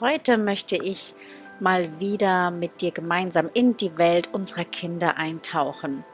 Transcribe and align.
Heute 0.00 0.38
möchte 0.38 0.74
ich 0.74 1.14
mal 1.60 2.00
wieder 2.00 2.50
mit 2.50 2.80
dir 2.80 2.90
gemeinsam 2.90 3.48
in 3.54 3.76
die 3.76 3.96
Welt 3.96 4.28
unserer 4.32 4.64
Kinder 4.64 5.16
eintauchen. 5.16 6.04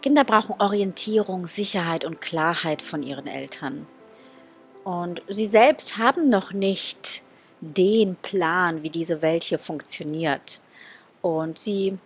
Kinder 0.00 0.24
brauchen 0.24 0.54
Orientierung, 0.58 1.46
Sicherheit 1.46 2.06
und 2.06 2.22
Klarheit 2.22 2.80
von 2.80 3.02
ihren 3.02 3.26
Eltern. 3.26 3.86
Und 4.84 5.20
sie 5.28 5.44
selbst 5.44 5.98
haben 5.98 6.28
noch 6.28 6.54
nicht 6.54 7.22
den 7.60 8.16
Plan, 8.16 8.82
wie 8.82 8.90
diese 8.90 9.20
Welt 9.20 9.42
hier 9.42 9.58
funktioniert. 9.58 10.62
Und 11.20 11.58
sie 11.58 11.98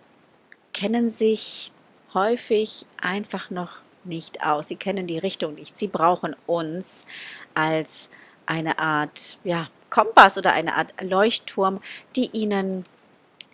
kennen 0.73 1.09
sich 1.09 1.71
häufig 2.13 2.85
einfach 2.99 3.49
noch 3.49 3.77
nicht 4.03 4.43
aus. 4.43 4.67
Sie 4.67 4.75
kennen 4.75 5.07
die 5.07 5.19
Richtung 5.19 5.55
nicht. 5.55 5.77
Sie 5.77 5.87
brauchen 5.87 6.35
uns 6.45 7.05
als 7.53 8.09
eine 8.45 8.79
Art 8.79 9.39
ja, 9.45 9.69
Kompass 9.93 10.39
oder 10.39 10.53
eine 10.53 10.73
Art 10.75 10.91
Leuchtturm, 11.01 11.79
die 12.15 12.31
ihnen 12.31 12.83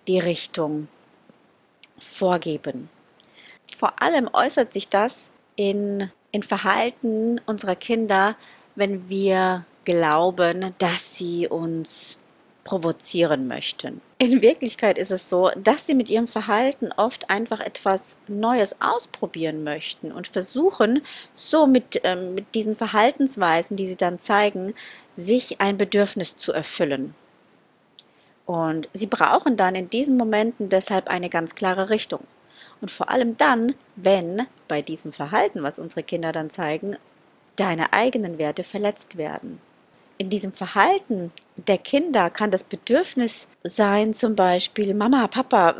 die 0.07 0.19
Richtung 0.19 0.87
vorgeben. 1.97 2.89
Vor 3.75 4.01
allem 4.01 4.29
äußert 4.31 4.71
sich 4.71 4.87
das 4.87 5.31
in, 5.57 6.09
in 6.31 6.41
Verhalten 6.41 7.41
unserer 7.45 7.75
Kinder, 7.75 8.37
wenn 8.75 9.09
wir 9.09 9.65
glauben, 9.83 10.73
dass 10.77 11.17
sie 11.17 11.45
uns 11.45 12.17
provozieren 12.63 13.47
möchten. 13.49 13.99
In 14.19 14.41
Wirklichkeit 14.41 14.97
ist 14.97 15.11
es 15.11 15.27
so, 15.27 15.51
dass 15.57 15.87
sie 15.87 15.95
mit 15.95 16.09
ihrem 16.09 16.27
Verhalten 16.27 16.91
oft 16.95 17.29
einfach 17.29 17.59
etwas 17.59 18.15
Neues 18.27 18.79
ausprobieren 18.79 19.63
möchten 19.63 20.11
und 20.11 20.27
versuchen, 20.27 21.01
so 21.33 21.67
mit, 21.67 22.03
äh, 22.05 22.15
mit 22.15 22.53
diesen 22.55 22.75
Verhaltensweisen, 22.75 23.75
die 23.75 23.87
sie 23.87 23.95
dann 23.95 24.19
zeigen, 24.19 24.73
sich 25.19 25.61
ein 25.61 25.77
Bedürfnis 25.77 26.37
zu 26.37 26.51
erfüllen. 26.51 27.13
Und 28.45 28.89
sie 28.93 29.07
brauchen 29.07 29.57
dann 29.57 29.75
in 29.75 29.89
diesen 29.89 30.17
Momenten 30.17 30.69
deshalb 30.69 31.07
eine 31.07 31.29
ganz 31.29 31.53
klare 31.53 31.89
Richtung. 31.89 32.21
Und 32.81 32.89
vor 32.89 33.09
allem 33.09 33.37
dann, 33.37 33.75
wenn 33.95 34.47
bei 34.67 34.81
diesem 34.81 35.13
Verhalten, 35.13 35.61
was 35.61 35.79
unsere 35.79 36.03
Kinder 36.03 36.31
dann 36.31 36.49
zeigen, 36.49 36.97
deine 37.57 37.93
eigenen 37.93 38.37
Werte 38.37 38.63
verletzt 38.63 39.17
werden 39.17 39.61
in 40.19 40.29
diesem 40.29 40.51
Verhalten 40.51 41.31
der 41.55 41.77
Kinder 41.77 42.29
kann 42.29 42.51
das 42.51 42.65
Bedürfnis 42.65 43.47
sein, 43.63 44.13
zum 44.13 44.35
Beispiel, 44.35 44.93
Mama, 44.93 45.27
Papa, 45.27 45.75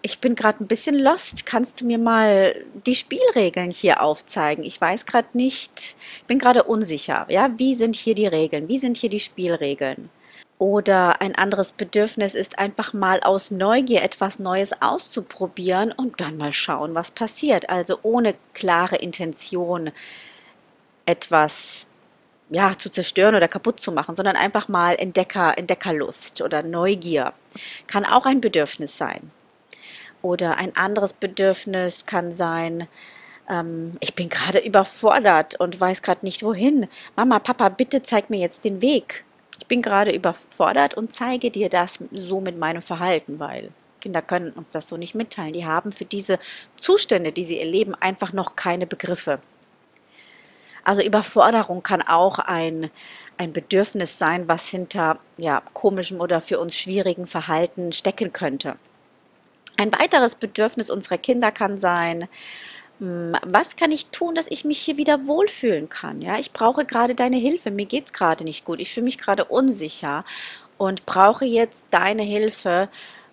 ich 0.00 0.18
bin 0.20 0.34
gerade 0.34 0.64
ein 0.64 0.66
bisschen 0.66 0.98
lost, 0.98 1.44
kannst 1.44 1.80
du 1.80 1.86
mir 1.86 1.98
mal 1.98 2.56
die 2.86 2.94
Spielregeln 2.94 3.70
hier 3.70 4.02
aufzeigen? 4.02 4.64
Ich 4.64 4.80
weiß 4.80 5.04
gerade 5.04 5.28
nicht, 5.34 5.96
ich 6.16 6.24
bin 6.26 6.38
gerade 6.38 6.64
unsicher, 6.64 7.26
ja, 7.28 7.50
wie 7.58 7.74
sind 7.74 7.94
hier 7.94 8.14
die 8.14 8.26
Regeln, 8.26 8.68
wie 8.68 8.78
sind 8.78 8.96
hier 8.96 9.10
die 9.10 9.20
Spielregeln? 9.20 10.08
Oder 10.58 11.20
ein 11.20 11.34
anderes 11.34 11.72
Bedürfnis 11.72 12.34
ist 12.34 12.58
einfach 12.58 12.94
mal 12.94 13.20
aus 13.20 13.50
Neugier 13.50 14.02
etwas 14.02 14.38
Neues 14.38 14.80
auszuprobieren 14.80 15.92
und 15.92 16.20
dann 16.22 16.38
mal 16.38 16.52
schauen, 16.52 16.94
was 16.94 17.12
passiert. 17.12 17.70
Also 17.70 17.98
ohne 18.02 18.34
klare 18.54 18.96
Intention 18.96 19.92
etwas 21.06 21.86
ja, 22.50 22.76
zu 22.76 22.90
zerstören 22.90 23.34
oder 23.34 23.48
kaputt 23.48 23.80
zu 23.80 23.92
machen, 23.92 24.16
sondern 24.16 24.36
einfach 24.36 24.68
mal 24.68 24.94
Entdecker, 24.94 25.56
Entdeckerlust 25.56 26.40
oder 26.40 26.62
Neugier. 26.62 27.32
Kann 27.86 28.04
auch 28.04 28.26
ein 28.26 28.40
Bedürfnis 28.40 28.96
sein. 28.96 29.30
Oder 30.22 30.56
ein 30.56 30.74
anderes 30.74 31.12
Bedürfnis 31.12 32.06
kann 32.06 32.34
sein, 32.34 32.88
ähm, 33.48 33.96
ich 34.00 34.14
bin 34.14 34.28
gerade 34.28 34.58
überfordert 34.58 35.58
und 35.60 35.80
weiß 35.80 36.02
gerade 36.02 36.24
nicht 36.24 36.42
wohin. 36.42 36.88
Mama, 37.16 37.38
Papa, 37.38 37.68
bitte 37.68 38.02
zeig 38.02 38.30
mir 38.30 38.38
jetzt 38.40 38.64
den 38.64 38.82
Weg. 38.82 39.24
Ich 39.58 39.66
bin 39.66 39.82
gerade 39.82 40.12
überfordert 40.12 40.94
und 40.94 41.12
zeige 41.12 41.50
dir 41.50 41.68
das 41.68 41.98
so 42.12 42.40
mit 42.40 42.58
meinem 42.58 42.82
Verhalten, 42.82 43.38
weil 43.38 43.70
Kinder 44.00 44.22
können 44.22 44.52
uns 44.52 44.70
das 44.70 44.88
so 44.88 44.96
nicht 44.96 45.14
mitteilen. 45.14 45.52
Die 45.52 45.66
haben 45.66 45.92
für 45.92 46.04
diese 46.04 46.38
Zustände, 46.76 47.32
die 47.32 47.44
sie 47.44 47.60
erleben, 47.60 47.94
einfach 47.94 48.32
noch 48.32 48.56
keine 48.56 48.86
Begriffe. 48.86 49.40
Also 50.88 51.02
Überforderung 51.02 51.82
kann 51.82 52.00
auch 52.00 52.38
ein, 52.38 52.90
ein 53.36 53.52
Bedürfnis 53.52 54.18
sein, 54.18 54.48
was 54.48 54.68
hinter 54.68 55.18
ja, 55.36 55.60
komischem 55.74 56.18
oder 56.18 56.40
für 56.40 56.58
uns 56.58 56.78
schwierigen 56.78 57.26
Verhalten 57.26 57.92
stecken 57.92 58.32
könnte. 58.32 58.76
Ein 59.76 59.92
weiteres 59.92 60.34
Bedürfnis 60.34 60.88
unserer 60.88 61.18
Kinder 61.18 61.52
kann 61.52 61.76
sein, 61.76 62.26
hm, 63.00 63.36
was 63.44 63.76
kann 63.76 63.92
ich 63.92 64.06
tun, 64.06 64.34
dass 64.34 64.50
ich 64.50 64.64
mich 64.64 64.78
hier 64.78 64.96
wieder 64.96 65.26
wohlfühlen 65.26 65.90
kann? 65.90 66.22
Ja, 66.22 66.38
ich 66.38 66.54
brauche 66.54 66.86
gerade 66.86 67.14
deine 67.14 67.36
Hilfe, 67.36 67.70
mir 67.70 67.84
geht 67.84 68.06
es 68.06 68.12
gerade 68.14 68.44
nicht 68.44 68.64
gut, 68.64 68.80
ich 68.80 68.90
fühle 68.90 69.04
mich 69.04 69.18
gerade 69.18 69.44
unsicher 69.44 70.24
und 70.78 71.04
brauche 71.04 71.44
jetzt 71.44 71.88
deine 71.90 72.22
Hilfe, 72.22 72.88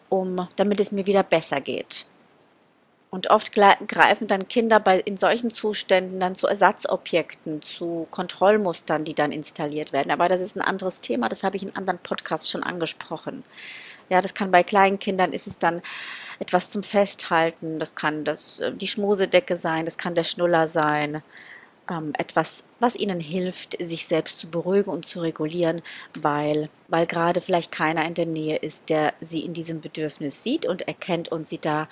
um, 0.10 0.50
damit 0.58 0.82
es 0.82 0.92
mir 0.92 1.08
wieder 1.08 1.24
besser 1.24 1.62
geht. 1.62 2.06
Und 3.16 3.30
oft 3.30 3.54
greifen 3.54 4.28
dann 4.28 4.50
Kinder 4.50 4.78
bei, 4.82 5.00
in 5.00 5.16
solchen 5.16 5.50
Zuständen 5.50 6.20
dann 6.20 6.36
zu 6.36 6.48
Ersatzobjekten, 6.48 7.62
zu 7.62 8.08
Kontrollmustern, 8.12 9.06
die 9.06 9.14
dann 9.14 9.32
installiert 9.32 9.94
werden. 9.94 10.12
Aber 10.12 10.28
das 10.28 10.42
ist 10.42 10.58
ein 10.58 10.62
anderes 10.62 11.00
Thema, 11.00 11.30
das 11.30 11.42
habe 11.42 11.56
ich 11.56 11.64
in 11.64 11.74
anderen 11.78 11.98
Podcasts 12.00 12.52
schon 12.52 12.62
angesprochen. 12.62 13.46
Ja, 14.10 14.20
das 14.20 14.34
kann 14.34 14.52
bei 14.52 14.64
kleinen 14.64 15.00
Kindern 15.00 15.32
ist 15.32 15.48
es 15.48 15.58
dann 15.58 15.82
etwas 16.40 16.70
zum 16.70 16.84
Festhalten, 16.84 17.80
das 17.80 17.96
kann 17.96 18.26
das, 18.26 18.60
äh, 18.60 18.74
die 18.74 18.88
Schmusedecke 18.88 19.56
sein, 19.56 19.86
das 19.86 19.98
kann 19.98 20.14
der 20.14 20.26
Schnuller 20.26 20.68
sein, 20.68 21.24
ähm, 21.90 22.14
etwas, 22.18 22.64
was 22.80 22.96
ihnen 22.96 23.20
hilft, 23.20 23.78
sich 23.82 24.08
selbst 24.08 24.40
zu 24.40 24.50
beruhigen 24.50 24.90
und 24.90 25.08
zu 25.08 25.22
regulieren, 25.22 25.82
weil, 26.20 26.70
weil 26.88 27.06
gerade 27.06 27.42
vielleicht 27.42 27.72
keiner 27.72 28.06
in 28.06 28.14
der 28.14 28.26
Nähe 28.26 28.58
ist, 28.58 28.90
der 28.90 29.14
sie 29.22 29.40
in 29.42 29.54
diesem 29.54 29.82
Bedürfnis 29.82 30.44
sieht 30.44 30.66
und 30.66 30.88
erkennt 30.88 31.30
und 31.30 31.48
sie 31.48 31.60
da 31.60 31.88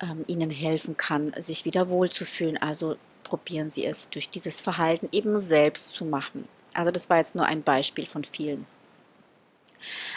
ähm, 0.00 0.24
ihnen 0.26 0.50
helfen 0.50 0.96
kann, 0.96 1.32
sich 1.38 1.64
wieder 1.64 1.88
wohlzufühlen. 1.88 2.56
Also 2.56 2.96
probieren 3.24 3.70
Sie 3.70 3.84
es 3.84 4.08
durch 4.10 4.30
dieses 4.30 4.60
Verhalten 4.60 5.08
eben 5.12 5.40
selbst 5.40 5.94
zu 5.94 6.04
machen. 6.04 6.48
Also 6.74 6.90
das 6.90 7.08
war 7.08 7.18
jetzt 7.18 7.34
nur 7.34 7.46
ein 7.46 7.62
Beispiel 7.62 8.06
von 8.06 8.24
vielen. 8.24 8.66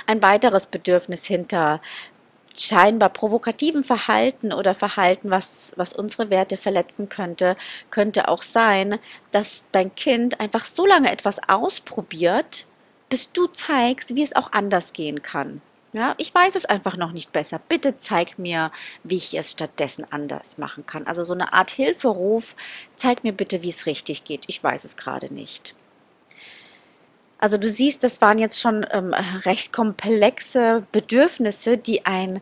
Ein 0.06 0.22
weiteres 0.22 0.66
Bedürfnis 0.66 1.26
hinter 1.26 1.82
scheinbar 2.58 3.10
provokativen 3.10 3.84
Verhalten 3.84 4.52
oder 4.52 4.74
Verhalten, 4.74 5.30
was, 5.30 5.72
was 5.76 5.94
unsere 5.94 6.30
Werte 6.30 6.58
verletzen 6.58 7.10
könnte, 7.10 7.56
könnte 7.90 8.28
auch 8.28 8.42
sein, 8.42 9.00
dass 9.32 9.66
dein 9.72 9.94
Kind 9.96 10.40
einfach 10.40 10.66
so 10.66 10.86
lange 10.86 11.12
etwas 11.12 11.40
ausprobiert, 11.48 12.66
bis 13.08 13.32
du 13.32 13.48
zeigst, 13.48 14.16
wie 14.16 14.24
es 14.24 14.36
auch 14.36 14.52
anders 14.52 14.94
gehen 14.94 15.22
kann. 15.22 15.62
Ja, 15.92 16.14
ich 16.18 16.34
weiß 16.34 16.56
es 16.56 16.66
einfach 16.66 16.98
noch 16.98 17.12
nicht 17.12 17.32
besser. 17.32 17.60
Bitte 17.68 17.98
zeig 17.98 18.38
mir, 18.38 18.72
wie 19.04 19.16
ich 19.16 19.34
es 19.36 19.52
stattdessen 19.52 20.06
anders 20.12 20.60
machen 20.60 20.86
kann. 20.86 21.08
Also 21.08 21.24
so 21.24 21.34
eine 21.34 21.54
Art 21.54 21.72
Hilferuf, 21.72 22.56
zeig 22.96 23.24
mir 23.24 23.34
bitte, 23.34 23.64
wie 23.64 23.70
es 23.70 23.88
richtig 23.88 24.24
geht. 24.24 24.44
Ich 24.48 24.64
weiß 24.64 24.84
es 24.86 24.98
gerade 24.98 25.34
nicht. 25.34 25.74
Also 27.40 27.58
du 27.58 27.70
siehst, 27.70 28.04
das 28.04 28.22
waren 28.22 28.38
jetzt 28.38 28.60
schon 28.60 28.86
ähm, 28.92 29.14
recht 29.14 29.74
komplexe 29.74 30.86
Bedürfnisse, 30.92 31.78
die 31.78 32.06
ein 32.06 32.42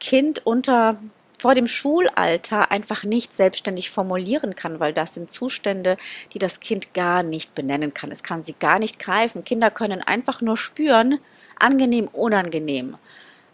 Kind 0.00 0.44
unter 0.44 0.98
vor 1.38 1.54
dem 1.54 1.68
Schulalter 1.68 2.72
einfach 2.72 3.04
nicht 3.04 3.32
selbstständig 3.32 3.90
formulieren 3.90 4.56
kann, 4.56 4.80
weil 4.80 4.92
das 4.92 5.14
sind 5.14 5.30
Zustände, 5.30 5.96
die 6.32 6.40
das 6.40 6.58
Kind 6.58 6.94
gar 6.94 7.22
nicht 7.22 7.54
benennen 7.54 7.94
kann. 7.94 8.10
Es 8.10 8.24
kann 8.24 8.42
sie 8.42 8.54
gar 8.58 8.80
nicht 8.80 8.98
greifen. 8.98 9.44
Kinder 9.44 9.70
können 9.70 10.02
einfach 10.02 10.40
nur 10.40 10.56
spüren, 10.56 11.20
angenehm, 11.58 12.08
unangenehm, 12.08 12.96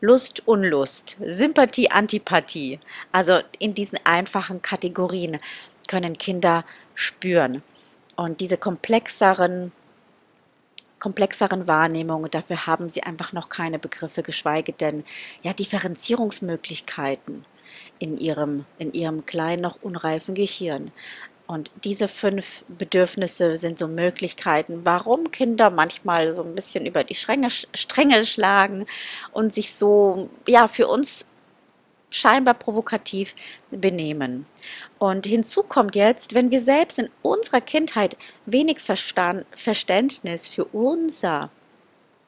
Lust, 0.00 0.46
Unlust, 0.46 1.16
Sympathie, 1.24 1.90
Antipathie. 1.90 2.78
Also 3.12 3.40
in 3.58 3.74
diesen 3.74 3.98
einfachen 4.04 4.60
Kategorien 4.60 5.38
können 5.88 6.18
Kinder 6.18 6.64
spüren. 6.94 7.62
Und 8.16 8.40
diese 8.40 8.56
komplexeren 8.56 9.72
komplexeren 11.04 11.68
Wahrnehmungen, 11.68 12.30
dafür 12.30 12.66
haben 12.66 12.88
sie 12.88 13.02
einfach 13.02 13.34
noch 13.34 13.50
keine 13.50 13.78
Begriffe, 13.78 14.22
geschweige 14.22 14.72
denn 14.72 15.04
ja 15.42 15.52
Differenzierungsmöglichkeiten 15.52 17.44
in 17.98 18.16
ihrem, 18.16 18.64
in 18.78 18.90
ihrem 18.92 19.26
kleinen, 19.26 19.60
noch 19.60 19.82
unreifen 19.82 20.34
Gehirn. 20.34 20.92
Und 21.46 21.70
diese 21.84 22.08
fünf 22.08 22.64
Bedürfnisse 22.68 23.56
sind 23.58 23.78
so 23.78 23.86
Möglichkeiten, 23.86 24.80
warum 24.84 25.30
Kinder 25.30 25.68
manchmal 25.68 26.34
so 26.34 26.42
ein 26.42 26.54
bisschen 26.54 26.86
über 26.86 27.04
die 27.04 27.14
Stränge, 27.14 27.50
Stränge 27.50 28.24
schlagen 28.24 28.86
und 29.32 29.52
sich 29.52 29.74
so, 29.74 30.30
ja, 30.46 30.68
für 30.68 30.88
uns 30.88 31.26
scheinbar 32.08 32.54
provokativ 32.54 33.34
benehmen. 33.70 34.46
Und 34.98 35.26
hinzu 35.26 35.64
kommt 35.64 35.96
jetzt, 35.96 36.34
wenn 36.34 36.50
wir 36.50 36.60
selbst 36.60 36.98
in 36.98 37.10
unserer 37.22 37.60
Kindheit 37.60 38.16
wenig 38.46 38.80
Verstand, 38.80 39.44
Verständnis 39.54 40.46
für 40.46 40.64
unser, 40.64 41.50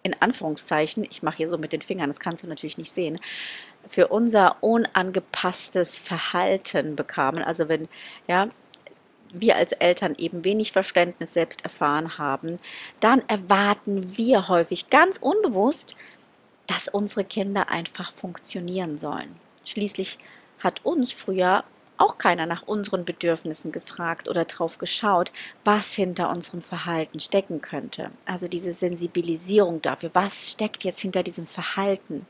in 0.03 0.15
Anführungszeichen, 0.21 1.07
ich 1.09 1.23
mache 1.23 1.39
hier 1.39 1.49
so 1.49 1.57
mit 1.57 1.73
den 1.73 1.83
Fingern, 1.83 2.11
das 2.11 2.21
kannst 2.21 2.43
du 2.43 2.49
natürlich 2.49 2.79
nicht 2.79 2.93
sehen, 2.93 3.19
für 3.89 4.09
unser 4.09 4.63
unangepasstes 4.63 5.99
Verhalten 5.99 6.97
bekamen. 6.97 7.43
Also 7.43 7.69
wenn, 7.69 7.89
ja, 8.27 8.49
wir 9.41 9.57
als 9.57 9.73
Eltern 9.73 10.15
eben 10.19 10.45
wenig 10.45 10.73
Verständnis 10.73 11.33
selbst 11.33 11.65
erfahren 11.65 12.19
haben, 12.19 12.57
dann 13.01 13.23
erwarten 13.29 14.17
wir 14.17 14.49
häufig 14.49 14.91
ganz 14.91 15.19
unbewusst, 15.19 15.97
dass 16.67 16.89
unsere 16.89 17.25
Kinder 17.25 17.69
einfach 17.69 18.13
funktionieren 18.15 18.99
sollen. 18.99 19.37
Schließlich 19.65 20.19
hat 20.59 20.85
uns 20.85 21.13
früher 21.13 21.65
auch 21.99 22.19
keiner 22.19 22.47
nach 22.47 22.63
unseren 22.63 23.05
Bedürfnissen 23.05 23.73
gefragt 23.73 24.29
oder 24.29 24.45
drauf 24.45 24.79
geschaut, 24.79 25.33
was 25.65 25.95
hinter 25.95 26.31
unserem 26.31 26.61
Verhalten 26.61 27.21
stecken 27.21 27.63
könnte. 27.63 28.11
Also 28.27 28.49
diese 28.49 28.73
Sensibilisierung 28.73 29.81
dafür, 29.83 30.11
was 30.13 30.53
steckt 30.53 30.85
jetzt 30.85 31.01
hinter 31.01 31.23
diesem 31.23 31.47
Verhalten. 31.47 32.27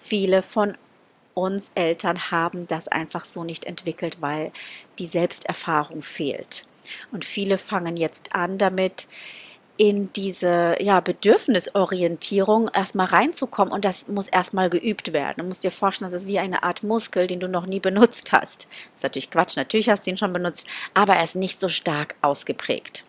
Viele 0.00 0.42
von 0.42 0.76
uns 1.36 1.70
Eltern 1.74 2.30
haben 2.30 2.66
das 2.66 2.88
einfach 2.88 3.24
so 3.24 3.44
nicht 3.44 3.66
entwickelt, 3.66 4.18
weil 4.20 4.52
die 4.98 5.06
Selbsterfahrung 5.06 6.02
fehlt. 6.02 6.66
Und 7.12 7.24
viele 7.24 7.58
fangen 7.58 7.96
jetzt 7.96 8.34
an 8.34 8.58
damit, 8.58 9.06
in 9.78 10.10
diese 10.14 10.76
ja, 10.80 11.00
Bedürfnisorientierung 11.00 12.70
erstmal 12.72 13.06
reinzukommen 13.06 13.72
und 13.72 13.84
das 13.84 14.08
muss 14.08 14.28
erstmal 14.28 14.70
geübt 14.70 15.12
werden. 15.12 15.34
Du 15.38 15.44
musst 15.44 15.64
dir 15.64 15.70
vorstellen, 15.70 16.10
das 16.10 16.22
ist 16.22 16.28
wie 16.28 16.38
eine 16.38 16.62
Art 16.62 16.82
Muskel, 16.82 17.26
den 17.26 17.40
du 17.40 17.48
noch 17.48 17.66
nie 17.66 17.80
benutzt 17.80 18.32
hast. 18.32 18.62
Das 18.62 18.96
ist 18.96 19.02
natürlich 19.02 19.30
Quatsch, 19.30 19.56
natürlich 19.56 19.90
hast 19.90 20.06
du 20.06 20.10
ihn 20.10 20.16
schon 20.16 20.32
benutzt, 20.32 20.66
aber 20.94 21.16
er 21.16 21.24
ist 21.24 21.36
nicht 21.36 21.60
so 21.60 21.68
stark 21.68 22.14
ausgeprägt. 22.22 23.04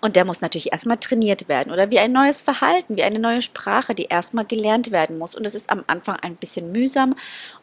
Und 0.00 0.16
der 0.16 0.24
muss 0.24 0.40
natürlich 0.40 0.72
erstmal 0.72 0.98
trainiert 0.98 1.48
werden 1.48 1.72
oder 1.72 1.90
wie 1.90 1.98
ein 1.98 2.12
neues 2.12 2.40
Verhalten, 2.40 2.96
wie 2.96 3.02
eine 3.02 3.18
neue 3.18 3.42
Sprache, 3.42 3.94
die 3.94 4.04
erstmal 4.04 4.44
gelernt 4.44 4.90
werden 4.90 5.18
muss. 5.18 5.34
Und 5.34 5.46
es 5.46 5.54
ist 5.54 5.70
am 5.70 5.84
Anfang 5.86 6.16
ein 6.16 6.36
bisschen 6.36 6.72
mühsam 6.72 7.14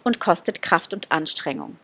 und 0.03 0.19
kostet 0.19 0.61
Kraft 0.61 0.94
und 0.94 1.11
Anstrengung. 1.11 1.77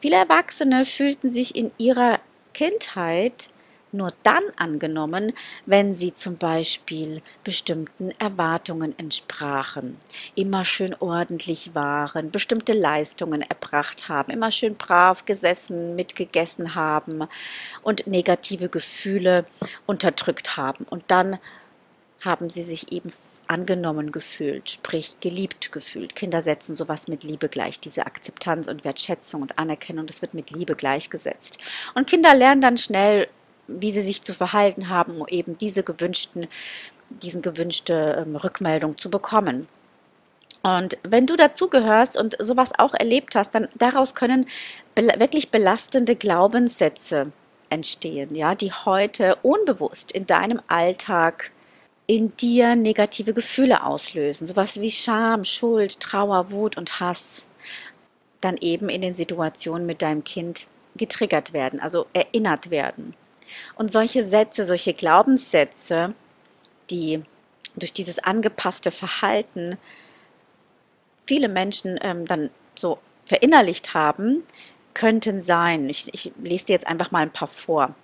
Viele 0.00 0.16
Erwachsene 0.16 0.84
fühlten 0.84 1.30
sich 1.30 1.54
in 1.54 1.70
ihrer 1.78 2.18
Kindheit 2.54 3.50
nur 3.92 4.12
dann 4.22 4.42
angenommen, 4.56 5.32
wenn 5.66 5.94
sie 5.94 6.14
zum 6.14 6.36
Beispiel 6.36 7.22
bestimmten 7.44 8.10
Erwartungen 8.18 8.98
entsprachen, 8.98 9.98
immer 10.34 10.64
schön 10.64 10.94
ordentlich 10.98 11.74
waren, 11.74 12.30
bestimmte 12.30 12.72
Leistungen 12.72 13.42
erbracht 13.42 14.08
haben, 14.08 14.32
immer 14.32 14.50
schön 14.50 14.76
brav 14.76 15.24
gesessen, 15.24 15.94
mitgegessen 15.94 16.74
haben 16.74 17.28
und 17.82 18.06
negative 18.06 18.68
Gefühle 18.68 19.44
unterdrückt 19.86 20.56
haben. 20.56 20.84
Und 20.88 21.04
dann 21.08 21.38
haben 22.20 22.48
sie 22.50 22.62
sich 22.62 22.92
eben 22.92 23.12
angenommen 23.48 24.12
gefühlt, 24.12 24.70
sprich 24.70 25.20
geliebt 25.20 25.72
gefühlt. 25.72 26.16
Kinder 26.16 26.40
setzen 26.40 26.76
sowas 26.76 27.08
mit 27.08 27.22
Liebe 27.22 27.48
gleich, 27.48 27.78
diese 27.78 28.06
Akzeptanz 28.06 28.66
und 28.68 28.84
Wertschätzung 28.84 29.42
und 29.42 29.58
Anerkennung, 29.58 30.06
das 30.06 30.22
wird 30.22 30.32
mit 30.32 30.50
Liebe 30.50 30.74
gleichgesetzt. 30.74 31.58
Und 31.94 32.06
Kinder 32.08 32.34
lernen 32.34 32.62
dann 32.62 32.78
schnell 32.78 33.28
wie 33.66 33.92
sie 33.92 34.02
sich 34.02 34.22
zu 34.22 34.32
verhalten 34.32 34.88
haben, 34.88 35.20
um 35.20 35.28
eben 35.28 35.58
diese 35.58 35.82
gewünschten, 35.82 36.48
diesen 37.10 37.42
gewünschte 37.42 38.24
ähm, 38.26 38.36
Rückmeldung 38.36 38.98
zu 38.98 39.10
bekommen. 39.10 39.68
Und 40.62 40.96
wenn 41.02 41.26
du 41.26 41.36
dazugehörst 41.36 42.16
und 42.16 42.36
sowas 42.38 42.72
auch 42.78 42.94
erlebt 42.94 43.34
hast, 43.34 43.54
dann 43.54 43.68
daraus 43.74 44.14
können 44.14 44.46
be 44.94 45.08
wirklich 45.18 45.50
belastende 45.50 46.14
Glaubenssätze 46.14 47.32
entstehen, 47.68 48.34
ja, 48.34 48.54
die 48.54 48.70
heute 48.72 49.36
unbewusst 49.42 50.12
in 50.12 50.26
deinem 50.26 50.60
Alltag 50.68 51.50
in 52.06 52.36
dir 52.36 52.76
negative 52.76 53.32
Gefühle 53.32 53.84
auslösen, 53.84 54.46
sowas 54.46 54.80
wie 54.80 54.90
Scham, 54.90 55.44
Schuld, 55.44 55.98
Trauer, 55.98 56.50
Wut 56.50 56.76
und 56.76 57.00
Hass, 57.00 57.48
dann 58.40 58.56
eben 58.58 58.88
in 58.88 59.00
den 59.00 59.14
Situationen 59.14 59.86
mit 59.86 60.02
deinem 60.02 60.22
Kind 60.22 60.66
getriggert 60.96 61.52
werden, 61.52 61.80
also 61.80 62.06
erinnert 62.12 62.70
werden. 62.70 63.14
Und 63.74 63.92
solche 63.92 64.22
Sätze, 64.22 64.64
solche 64.64 64.94
Glaubenssätze, 64.94 66.14
die 66.90 67.22
durch 67.76 67.92
dieses 67.92 68.18
angepasste 68.18 68.90
Verhalten 68.90 69.78
viele 71.26 71.48
Menschen 71.48 71.98
ähm, 72.02 72.26
dann 72.26 72.50
so 72.74 72.98
verinnerlicht 73.24 73.94
haben, 73.94 74.42
könnten 74.94 75.40
sein. 75.40 75.88
Ich, 75.88 76.12
ich 76.12 76.32
lese 76.42 76.66
dir 76.66 76.72
jetzt 76.72 76.86
einfach 76.86 77.10
mal 77.10 77.22
ein 77.22 77.32
paar 77.32 77.48
vor. 77.48 77.94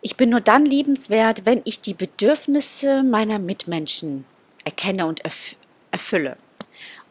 Ich 0.00 0.16
bin 0.16 0.30
nur 0.30 0.40
dann 0.40 0.64
liebenswert, 0.64 1.44
wenn 1.44 1.60
ich 1.64 1.80
die 1.80 1.92
Bedürfnisse 1.92 3.02
meiner 3.02 3.38
Mitmenschen 3.38 4.24
erkenne 4.64 5.06
und 5.06 5.24
erf 5.24 5.56
erfülle. 5.90 6.36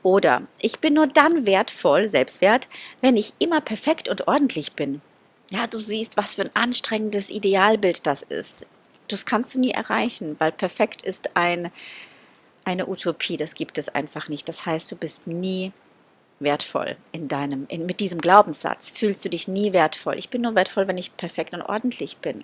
Oder 0.02 0.44
ich 0.62 0.80
bin 0.80 0.94
nur 0.94 1.07
dann 1.07 1.45
wertvoll, 1.45 2.07
selbstwert, 2.07 2.69
wenn 3.02 3.18
ich 3.18 3.34
immer 3.40 3.60
perfekt 3.60 4.07
und 4.07 4.25
ordentlich 4.28 4.72
bin 4.72 5.02
ja, 5.51 5.68
du 5.68 5.80
siehst, 5.80 6.18
was 6.18 6.36
für 6.36 6.44
ein 6.44 6.56
anstrengendes 6.56 7.30
Idealbild 7.30 8.06
das 8.06 8.22
ist. 8.22 8.68
Das 9.07 9.25
kannst 9.25 9.56
du 9.56 9.60
nie 9.60 9.72
erreichen, 9.72 10.36
weil 10.40 10.51
perfekt 10.51 11.01
ist 11.01 11.36
ein, 11.36 11.72
eine 12.66 12.88
Utopie, 12.88 13.38
das 13.38 13.56
gibt 13.56 13.78
es 13.78 13.90
einfach 13.90 14.30
nicht. 14.30 14.48
Das 14.48 14.66
heißt, 14.66 14.92
du 14.92 14.96
bist 14.96 15.25
nie 15.25 15.72
wertvoll 16.40 16.96
in 17.12 17.28
deinem, 17.28 17.66
in, 17.68 17.86
mit 17.86 18.00
diesem 18.00 18.22
Glaubenssatz 18.22 18.92
fühlst 18.92 19.25
du 19.25 19.30
dich 19.30 19.48
nie 19.48 19.74
wertvoll. 19.74 20.18
Ich 20.18 20.30
bin 20.30 20.42
nur 20.42 20.56
wertvoll, 20.56 20.88
wenn 20.88 20.98
ich 20.98 21.16
perfekt 21.18 21.54
und 21.54 21.62
ordentlich 21.62 22.18
bin. 22.18 22.44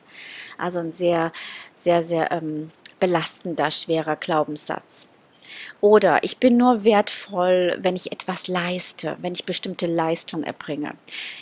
Also 0.58 0.80
ein 0.80 0.92
sehr, 0.92 1.32
sehr, 1.76 2.04
sehr 2.04 2.32
ähm, 2.32 2.72
belastender, 3.00 3.72
schwerer 3.72 4.16
Glaubenssatz. 4.16 5.08
Oder 5.82 6.24
ich 6.24 6.38
bin 6.38 6.58
nur 6.58 6.84
wertvoll, 6.84 7.78
wenn 7.82 7.96
ich 7.96 8.12
etwas 8.12 8.48
leiste, 8.48 9.18
wenn 9.22 9.34
ich 9.34 9.46
bestimmte 9.46 9.86
Leistung 9.86 10.44
erbringe. 10.44 10.94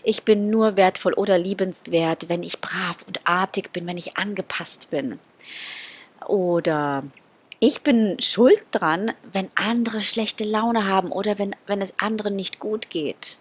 Ich 0.03 0.23
bin 0.23 0.49
nur 0.49 0.75
wertvoll 0.75 1.13
oder 1.13 1.37
liebenswert, 1.37 2.29
wenn 2.29 2.43
ich 2.43 2.59
brav 2.59 3.03
und 3.07 3.21
artig 3.25 3.71
bin, 3.71 3.87
wenn 3.87 3.97
ich 3.97 4.17
angepasst 4.17 4.89
bin. 4.89 5.19
Oder 6.27 7.03
ich 7.59 7.81
bin 7.81 8.19
schuld 8.19 8.63
dran, 8.71 9.13
wenn 9.31 9.49
andere 9.55 10.01
schlechte 10.01 10.43
Laune 10.43 10.85
haben 10.85 11.11
oder 11.11 11.39
wenn, 11.39 11.55
wenn 11.67 11.81
es 11.81 11.97
anderen 11.99 12.35
nicht 12.35 12.59
gut 12.59 12.89
geht. 12.89 13.37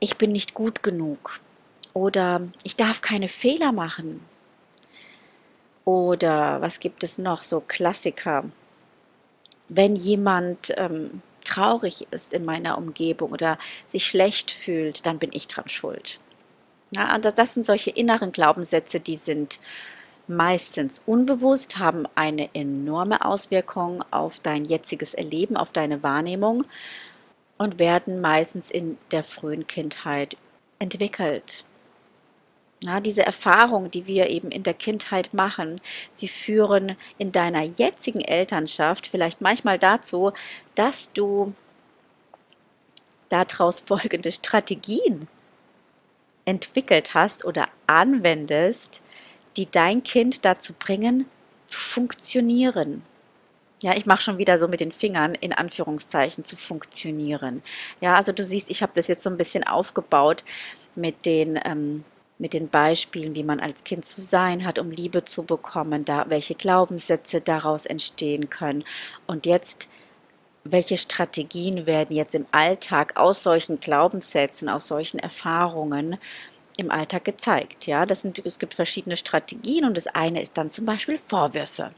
Ich 0.00 0.18
bin 0.18 0.32
nicht 0.32 0.52
gut 0.52 0.82
genug. 0.82 1.40
Oder 1.94 2.42
ich 2.64 2.76
darf 2.76 3.00
keine 3.00 3.28
Fehler 3.28 3.72
machen. 3.72 4.20
Oder 5.84 6.60
was 6.60 6.80
gibt 6.80 7.04
es 7.04 7.18
noch? 7.18 7.42
So 7.42 7.60
Klassiker 7.60 8.44
wenn 9.68 9.96
jemand 9.96 10.72
ähm, 10.76 11.22
traurig 11.44 12.06
ist 12.10 12.34
in 12.34 12.44
meiner 12.44 12.78
Umgebung 12.78 13.32
oder 13.32 13.58
sich 13.86 14.06
schlecht 14.06 14.50
fühlt, 14.50 15.06
dann 15.06 15.18
bin 15.18 15.30
ich 15.32 15.46
dran 15.46 15.68
schuld. 15.68 16.20
Ja, 16.90 17.14
und 17.14 17.24
das 17.24 17.54
sind 17.54 17.66
solche 17.66 17.90
inneren 17.90 18.32
Glaubenssätze, 18.32 19.00
die 19.00 19.16
sind 19.16 19.58
meistens 20.26 21.02
unbewusst, 21.04 21.78
haben 21.78 22.06
eine 22.14 22.48
enorme 22.54 23.24
Auswirkung 23.24 24.04
auf 24.10 24.40
dein 24.40 24.64
jetziges 24.64 25.14
Erleben, 25.14 25.56
auf 25.56 25.72
deine 25.72 26.02
Wahrnehmung 26.02 26.64
und 27.58 27.78
werden 27.78 28.20
meistens 28.20 28.70
in 28.70 28.96
der 29.10 29.24
frühen 29.24 29.66
Kindheit 29.66 30.36
entwickelt. 30.78 31.64
Ja, 32.86 33.00
diese 33.00 33.24
Erfahrungen, 33.24 33.90
die 33.90 34.06
wir 34.06 34.28
eben 34.28 34.50
in 34.50 34.62
der 34.62 34.74
Kindheit 34.74 35.32
machen, 35.32 35.80
sie 36.12 36.28
führen 36.28 36.96
in 37.16 37.32
deiner 37.32 37.62
jetzigen 37.62 38.20
Elternschaft 38.20 39.06
vielleicht 39.06 39.40
manchmal 39.40 39.78
dazu, 39.78 40.32
dass 40.74 41.10
du 41.12 41.54
daraus 43.30 43.80
folgende 43.86 44.30
Strategien 44.30 45.28
entwickelt 46.44 47.14
hast 47.14 47.46
oder 47.46 47.68
anwendest, 47.86 49.00
die 49.56 49.70
dein 49.70 50.02
Kind 50.02 50.44
dazu 50.44 50.74
bringen, 50.78 51.24
zu 51.66 51.80
funktionieren. 51.80 53.02
Ja, 53.80 53.96
ich 53.96 54.04
mache 54.04 54.20
schon 54.20 54.36
wieder 54.36 54.58
so 54.58 54.68
mit 54.68 54.80
den 54.80 54.92
Fingern 54.92 55.34
in 55.34 55.54
Anführungszeichen 55.54 56.44
zu 56.44 56.56
funktionieren. 56.56 57.62
Ja, 58.02 58.14
also 58.16 58.32
du 58.32 58.44
siehst, 58.44 58.68
ich 58.68 58.82
habe 58.82 58.92
das 58.94 59.08
jetzt 59.08 59.24
so 59.24 59.30
ein 59.30 59.38
bisschen 59.38 59.64
aufgebaut 59.64 60.44
mit 60.94 61.24
den 61.24 61.58
ähm, 61.64 62.04
mit 62.38 62.52
den 62.52 62.68
Beispielen, 62.68 63.34
wie 63.34 63.44
man 63.44 63.60
als 63.60 63.84
Kind 63.84 64.04
zu 64.04 64.20
sein 64.20 64.64
hat, 64.64 64.78
um 64.78 64.90
Liebe 64.90 65.24
zu 65.24 65.44
bekommen, 65.44 66.04
da 66.04 66.28
welche 66.28 66.54
Glaubenssätze 66.54 67.40
daraus 67.40 67.86
entstehen 67.86 68.50
können 68.50 68.84
und 69.26 69.46
jetzt 69.46 69.88
welche 70.64 70.96
Strategien 70.96 71.86
werden 71.86 72.16
jetzt 72.16 72.34
im 72.34 72.46
Alltag 72.50 73.16
aus 73.16 73.42
solchen 73.42 73.80
Glaubenssätzen, 73.80 74.68
aus 74.68 74.88
solchen 74.88 75.18
Erfahrungen 75.18 76.16
im 76.76 76.90
Alltag 76.90 77.24
gezeigt. 77.24 77.86
Ja, 77.86 78.06
das 78.06 78.22
sind, 78.22 78.44
es 78.44 78.58
gibt 78.58 78.74
verschiedene 78.74 79.16
Strategien 79.16 79.84
und 79.84 79.96
das 79.96 80.06
eine 80.06 80.42
ist 80.42 80.56
dann 80.56 80.70
zum 80.70 80.86
Beispiel 80.86 81.18
Vorwürfe. 81.18 81.92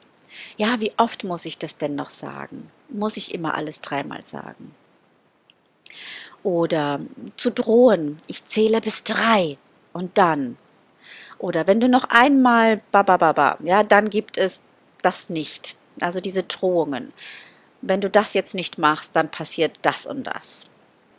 Ja, 0.56 0.80
wie 0.80 0.92
oft 0.98 1.24
muss 1.24 1.44
ich 1.46 1.58
das 1.58 1.76
denn 1.76 1.94
noch 1.94 2.10
sagen? 2.10 2.70
Muss 2.88 3.16
ich 3.16 3.32
immer 3.32 3.54
alles 3.54 3.80
dreimal 3.80 4.22
sagen? 4.22 4.74
Oder 6.42 7.00
zu 7.36 7.50
drohen, 7.50 8.18
ich 8.26 8.44
zähle 8.44 8.80
bis 8.80 9.02
drei 9.02 9.56
und 9.96 10.18
dann. 10.18 10.58
Oder 11.38 11.66
wenn 11.66 11.80
du 11.80 11.88
noch 11.88 12.04
einmal 12.04 12.80
babababa, 12.92 13.56
ja, 13.62 13.82
dann 13.82 14.10
gibt 14.10 14.36
es 14.36 14.62
das 15.02 15.30
nicht. 15.30 15.76
Also 16.00 16.20
diese 16.20 16.42
Drohungen. 16.42 17.12
Wenn 17.80 18.00
du 18.00 18.10
das 18.10 18.34
jetzt 18.34 18.54
nicht 18.54 18.78
machst, 18.78 19.16
dann 19.16 19.30
passiert 19.30 19.78
das 19.82 20.06
und 20.06 20.24
das. 20.24 20.64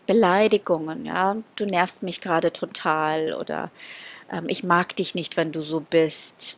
Beleidigungen, 0.05 1.05
ja, 1.05 1.35
du 1.55 1.65
nervst 1.65 2.01
mich 2.01 2.21
gerade 2.21 2.53
total 2.53 3.33
oder 3.33 3.71
ähm, 4.31 4.45
ich 4.47 4.63
mag 4.63 4.95
dich 4.95 5.15
nicht, 5.15 5.35
wenn 5.37 5.51
du 5.51 5.61
so 5.63 5.81
bist. 5.81 6.57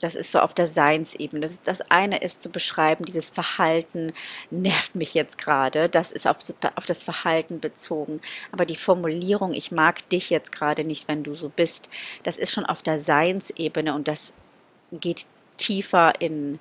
Das 0.00 0.14
ist 0.14 0.32
so 0.32 0.40
auf 0.40 0.54
der 0.54 0.66
Seinsebene. 0.66 1.40
Das, 1.40 1.62
das 1.62 1.82
eine 1.90 2.18
ist 2.18 2.42
zu 2.42 2.50
beschreiben, 2.50 3.04
dieses 3.04 3.30
Verhalten 3.30 4.12
nervt 4.50 4.96
mich 4.96 5.14
jetzt 5.14 5.38
gerade. 5.38 5.88
Das 5.88 6.10
ist 6.10 6.26
auf, 6.26 6.38
auf 6.74 6.86
das 6.86 7.02
Verhalten 7.02 7.60
bezogen. 7.60 8.20
Aber 8.50 8.64
die 8.64 8.76
Formulierung, 8.76 9.52
ich 9.52 9.70
mag 9.70 10.08
dich 10.08 10.30
jetzt 10.30 10.52
gerade 10.52 10.84
nicht, 10.84 11.06
wenn 11.08 11.22
du 11.22 11.34
so 11.34 11.50
bist, 11.50 11.90
das 12.22 12.38
ist 12.38 12.52
schon 12.52 12.66
auf 12.66 12.82
der 12.82 13.00
Seinsebene 13.00 13.94
und 13.94 14.08
das 14.08 14.32
geht 14.92 15.26
tiefer 15.58 16.20
in, 16.20 16.58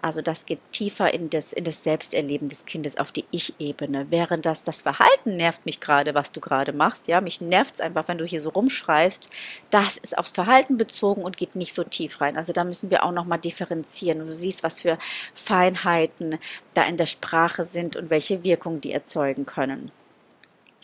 also 0.00 0.22
das 0.22 0.46
geht 0.46 0.60
tiefer 0.72 1.12
in 1.12 1.28
das, 1.28 1.52
in 1.52 1.64
das 1.64 1.82
Selbsterleben 1.82 2.48
des 2.48 2.64
Kindes, 2.64 2.96
auf 2.98 3.10
die 3.10 3.24
Ich-Ebene. 3.30 4.06
Während 4.10 4.46
das, 4.46 4.62
das 4.62 4.80
Verhalten 4.80 5.36
nervt 5.36 5.66
mich 5.66 5.80
gerade, 5.80 6.14
was 6.14 6.30
du 6.30 6.40
gerade 6.40 6.72
machst. 6.72 7.08
Ja, 7.08 7.20
mich 7.20 7.40
nervt 7.40 7.74
es 7.74 7.80
einfach, 7.80 8.06
wenn 8.06 8.18
du 8.18 8.24
hier 8.24 8.40
so 8.40 8.50
rumschreist. 8.50 9.28
Das 9.70 9.96
ist 9.96 10.16
aufs 10.16 10.30
Verhalten 10.30 10.76
bezogen 10.76 11.22
und 11.22 11.36
geht 11.36 11.56
nicht 11.56 11.74
so 11.74 11.82
tief 11.82 12.20
rein. 12.20 12.36
Also 12.36 12.52
da 12.52 12.64
müssen 12.64 12.90
wir 12.90 13.02
auch 13.04 13.12
nochmal 13.12 13.38
differenzieren. 13.38 14.20
Du 14.20 14.32
siehst, 14.32 14.62
was 14.62 14.80
für 14.80 14.98
Feinheiten 15.34 16.38
da 16.74 16.84
in 16.84 16.96
der 16.96 17.06
Sprache 17.06 17.64
sind 17.64 17.96
und 17.96 18.10
welche 18.10 18.44
Wirkung 18.44 18.80
die 18.80 18.92
erzeugen 18.92 19.46
können. 19.46 19.90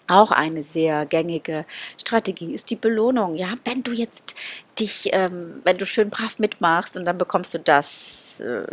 Auch 0.07 0.31
eine 0.31 0.63
sehr 0.63 1.07
gängige 1.07 1.65
Strategie 1.99 2.53
ist 2.53 2.69
die 2.69 2.77
Belohnung. 2.77 3.35
Ja, 3.35 3.55
wenn 3.65 3.83
du 3.83 3.93
jetzt 3.93 4.35
dich, 4.79 5.09
ähm, 5.13 5.63
wenn 5.65 5.79
du 5.79 5.87
schön 5.87 6.11
brav 6.11 6.39
mitmachst 6.39 6.97
und 6.97 7.07
dann 7.07 7.17
bekommst 7.17 7.55
du 7.55 7.59
das 7.59 8.41
äh, 8.41 8.67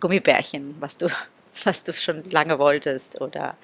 Gummibärchen, 0.00 0.74
was 0.80 0.96
du, 0.96 1.08
was 1.64 1.84
du 1.84 1.92
schon 1.92 2.24
lange 2.30 2.58
wolltest. 2.58 3.20
Oder 3.20 3.56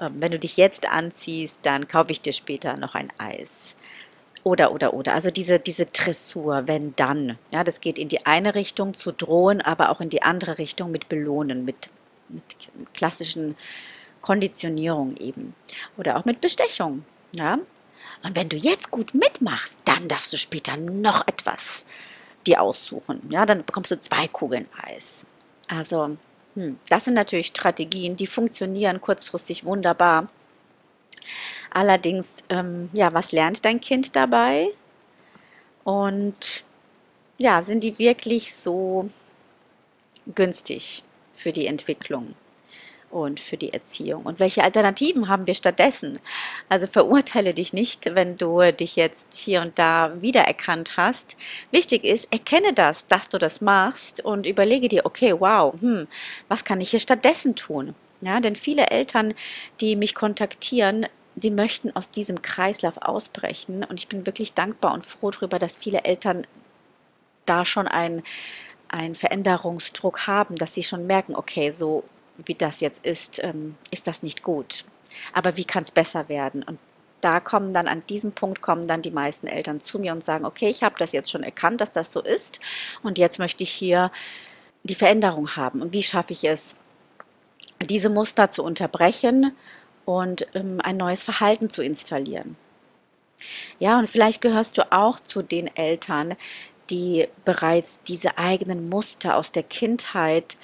ähm, 0.00 0.14
wenn 0.20 0.32
du 0.32 0.38
dich 0.38 0.56
jetzt 0.56 0.88
anziehst, 0.88 1.58
dann 1.62 1.86
kaufe 1.86 2.12
ich 2.12 2.22
dir 2.22 2.32
später 2.32 2.76
noch 2.78 2.94
ein 2.94 3.12
Eis. 3.18 3.76
Oder, 4.44 4.72
oder, 4.72 4.94
oder. 4.94 5.14
Also 5.14 5.30
diese, 5.30 5.60
diese 5.60 5.86
Dressur, 5.86 6.66
wenn 6.66 6.96
dann. 6.96 7.38
Ja, 7.50 7.62
das 7.62 7.80
geht 7.80 7.98
in 7.98 8.08
die 8.08 8.26
eine 8.26 8.54
Richtung 8.54 8.94
zu 8.94 9.12
drohen, 9.12 9.60
aber 9.60 9.90
auch 9.90 10.00
in 10.00 10.08
die 10.08 10.22
andere 10.22 10.58
Richtung 10.58 10.90
mit 10.90 11.08
Belohnen, 11.08 11.64
mit, 11.64 11.90
mit 12.28 12.42
klassischen 12.94 13.54
Konditionierung 14.22 15.16
eben. 15.18 15.54
Oder 15.98 16.16
auch 16.16 16.24
mit 16.24 16.40
Bestechung. 16.40 17.04
Ja? 17.36 17.58
Und 18.22 18.36
wenn 18.36 18.48
du 18.48 18.56
jetzt 18.56 18.90
gut 18.90 19.14
mitmachst, 19.14 19.78
dann 19.84 20.08
darfst 20.08 20.32
du 20.32 20.36
später 20.36 20.76
noch 20.76 21.26
etwas 21.26 21.84
dir 22.46 22.62
aussuchen. 22.62 23.20
Ja, 23.30 23.46
dann 23.46 23.64
bekommst 23.64 23.90
du 23.90 24.00
zwei 24.00 24.28
Kugeln 24.28 24.68
Eis. 24.80 25.26
Also, 25.68 26.16
hm, 26.54 26.78
das 26.88 27.04
sind 27.04 27.14
natürlich 27.14 27.48
Strategien, 27.48 28.16
die 28.16 28.26
funktionieren 28.26 29.00
kurzfristig 29.00 29.64
wunderbar. 29.64 30.28
Allerdings, 31.70 32.42
ähm, 32.48 32.90
ja, 32.92 33.12
was 33.12 33.32
lernt 33.32 33.64
dein 33.64 33.80
Kind 33.80 34.16
dabei? 34.16 34.68
Und 35.84 36.64
ja, 37.38 37.62
sind 37.62 37.82
die 37.82 37.98
wirklich 37.98 38.54
so 38.54 39.08
günstig 40.34 41.02
für 41.34 41.52
die 41.52 41.66
Entwicklung? 41.66 42.34
Und 43.12 43.40
für 43.40 43.56
die 43.56 43.72
Erziehung. 43.72 44.24
Und 44.24 44.40
welche 44.40 44.64
Alternativen 44.64 45.28
haben 45.28 45.46
wir 45.46 45.54
stattdessen? 45.54 46.18
Also 46.68 46.86
verurteile 46.86 47.54
dich 47.54 47.72
nicht, 47.72 48.14
wenn 48.14 48.36
du 48.36 48.72
dich 48.72 48.96
jetzt 48.96 49.34
hier 49.34 49.60
und 49.60 49.78
da 49.78 50.12
wiedererkannt 50.20 50.96
hast. 50.96 51.36
Wichtig 51.70 52.04
ist, 52.04 52.32
erkenne 52.32 52.72
das, 52.72 53.06
dass 53.06 53.28
du 53.28 53.38
das 53.38 53.60
machst 53.60 54.24
und 54.24 54.46
überlege 54.46 54.88
dir, 54.88 55.06
okay, 55.06 55.34
wow, 55.38 55.74
hm, 55.80 56.08
was 56.48 56.64
kann 56.64 56.80
ich 56.80 56.90
hier 56.90 57.00
stattdessen 57.00 57.54
tun? 57.54 57.94
Ja, 58.20 58.40
denn 58.40 58.56
viele 58.56 58.86
Eltern, 58.90 59.34
die 59.80 59.96
mich 59.96 60.14
kontaktieren, 60.14 61.06
sie 61.36 61.50
möchten 61.50 61.94
aus 61.94 62.10
diesem 62.10 62.40
Kreislauf 62.40 62.98
ausbrechen. 63.00 63.84
Und 63.84 63.98
ich 63.98 64.08
bin 64.08 64.26
wirklich 64.26 64.54
dankbar 64.54 64.94
und 64.94 65.04
froh 65.04 65.30
darüber, 65.30 65.58
dass 65.58 65.76
viele 65.76 66.04
Eltern 66.04 66.46
da 67.46 67.64
schon 67.64 67.88
einen, 67.88 68.22
einen 68.88 69.14
Veränderungsdruck 69.14 70.26
haben, 70.26 70.56
dass 70.56 70.74
sie 70.74 70.82
schon 70.82 71.06
merken, 71.06 71.34
okay, 71.34 71.70
so 71.70 72.04
wie 72.46 72.54
das 72.54 72.80
jetzt 72.80 73.04
ist, 73.04 73.42
ähm, 73.42 73.76
ist 73.90 74.06
das 74.06 74.22
nicht 74.22 74.42
gut. 74.42 74.84
Aber 75.32 75.56
wie 75.56 75.64
kann 75.64 75.82
es 75.82 75.90
besser 75.90 76.28
werden? 76.28 76.62
Und 76.62 76.78
da 77.20 77.40
kommen 77.40 77.72
dann 77.72 77.88
an 77.88 78.02
diesem 78.08 78.32
Punkt 78.32 78.60
kommen 78.62 78.86
dann 78.86 79.00
die 79.00 79.10
meisten 79.10 79.46
Eltern 79.46 79.80
zu 79.80 79.98
mir 79.98 80.12
und 80.12 80.24
sagen, 80.24 80.44
okay, 80.44 80.68
ich 80.68 80.82
habe 80.82 80.96
das 80.98 81.12
jetzt 81.12 81.30
schon 81.30 81.44
erkannt, 81.44 81.80
dass 81.80 81.92
das 81.92 82.12
so 82.12 82.20
ist 82.20 82.60
und 83.02 83.16
jetzt 83.16 83.38
möchte 83.38 83.62
ich 83.62 83.70
hier 83.70 84.10
die 84.82 84.96
Veränderung 84.96 85.54
haben. 85.56 85.80
Und 85.82 85.92
wie 85.92 86.02
schaffe 86.02 86.32
ich 86.32 86.44
es, 86.44 86.76
diese 87.80 88.10
Muster 88.10 88.50
zu 88.50 88.64
unterbrechen 88.64 89.52
und 90.04 90.46
ähm, 90.54 90.80
ein 90.82 90.96
neues 90.96 91.22
Verhalten 91.22 91.70
zu 91.70 91.82
installieren? 91.82 92.56
Ja, 93.78 93.98
und 93.98 94.08
vielleicht 94.08 94.40
gehörst 94.40 94.78
du 94.78 94.92
auch 94.92 95.20
zu 95.20 95.42
den 95.42 95.68
Eltern, 95.76 96.34
die 96.90 97.28
bereits 97.44 98.02
diese 98.02 98.38
eigenen 98.38 98.88
Muster 98.88 99.36
aus 99.36 99.52
der 99.52 99.62
Kindheit 99.62 100.56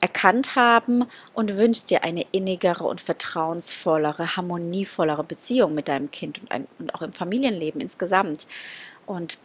erkannt 0.00 0.56
haben 0.56 1.04
und 1.34 1.56
wünschst 1.56 1.90
dir 1.90 2.02
eine 2.02 2.24
innigere 2.32 2.84
und 2.84 3.00
vertrauensvollere, 3.00 4.36
harmonievollere 4.36 5.24
Beziehung 5.24 5.74
mit 5.74 5.88
deinem 5.88 6.10
Kind 6.10 6.40
und, 6.40 6.50
ein, 6.50 6.66
und 6.78 6.94
auch 6.94 7.02
im 7.02 7.12
Familienleben 7.12 7.80
insgesamt. 7.80 8.46
Und 9.06 9.38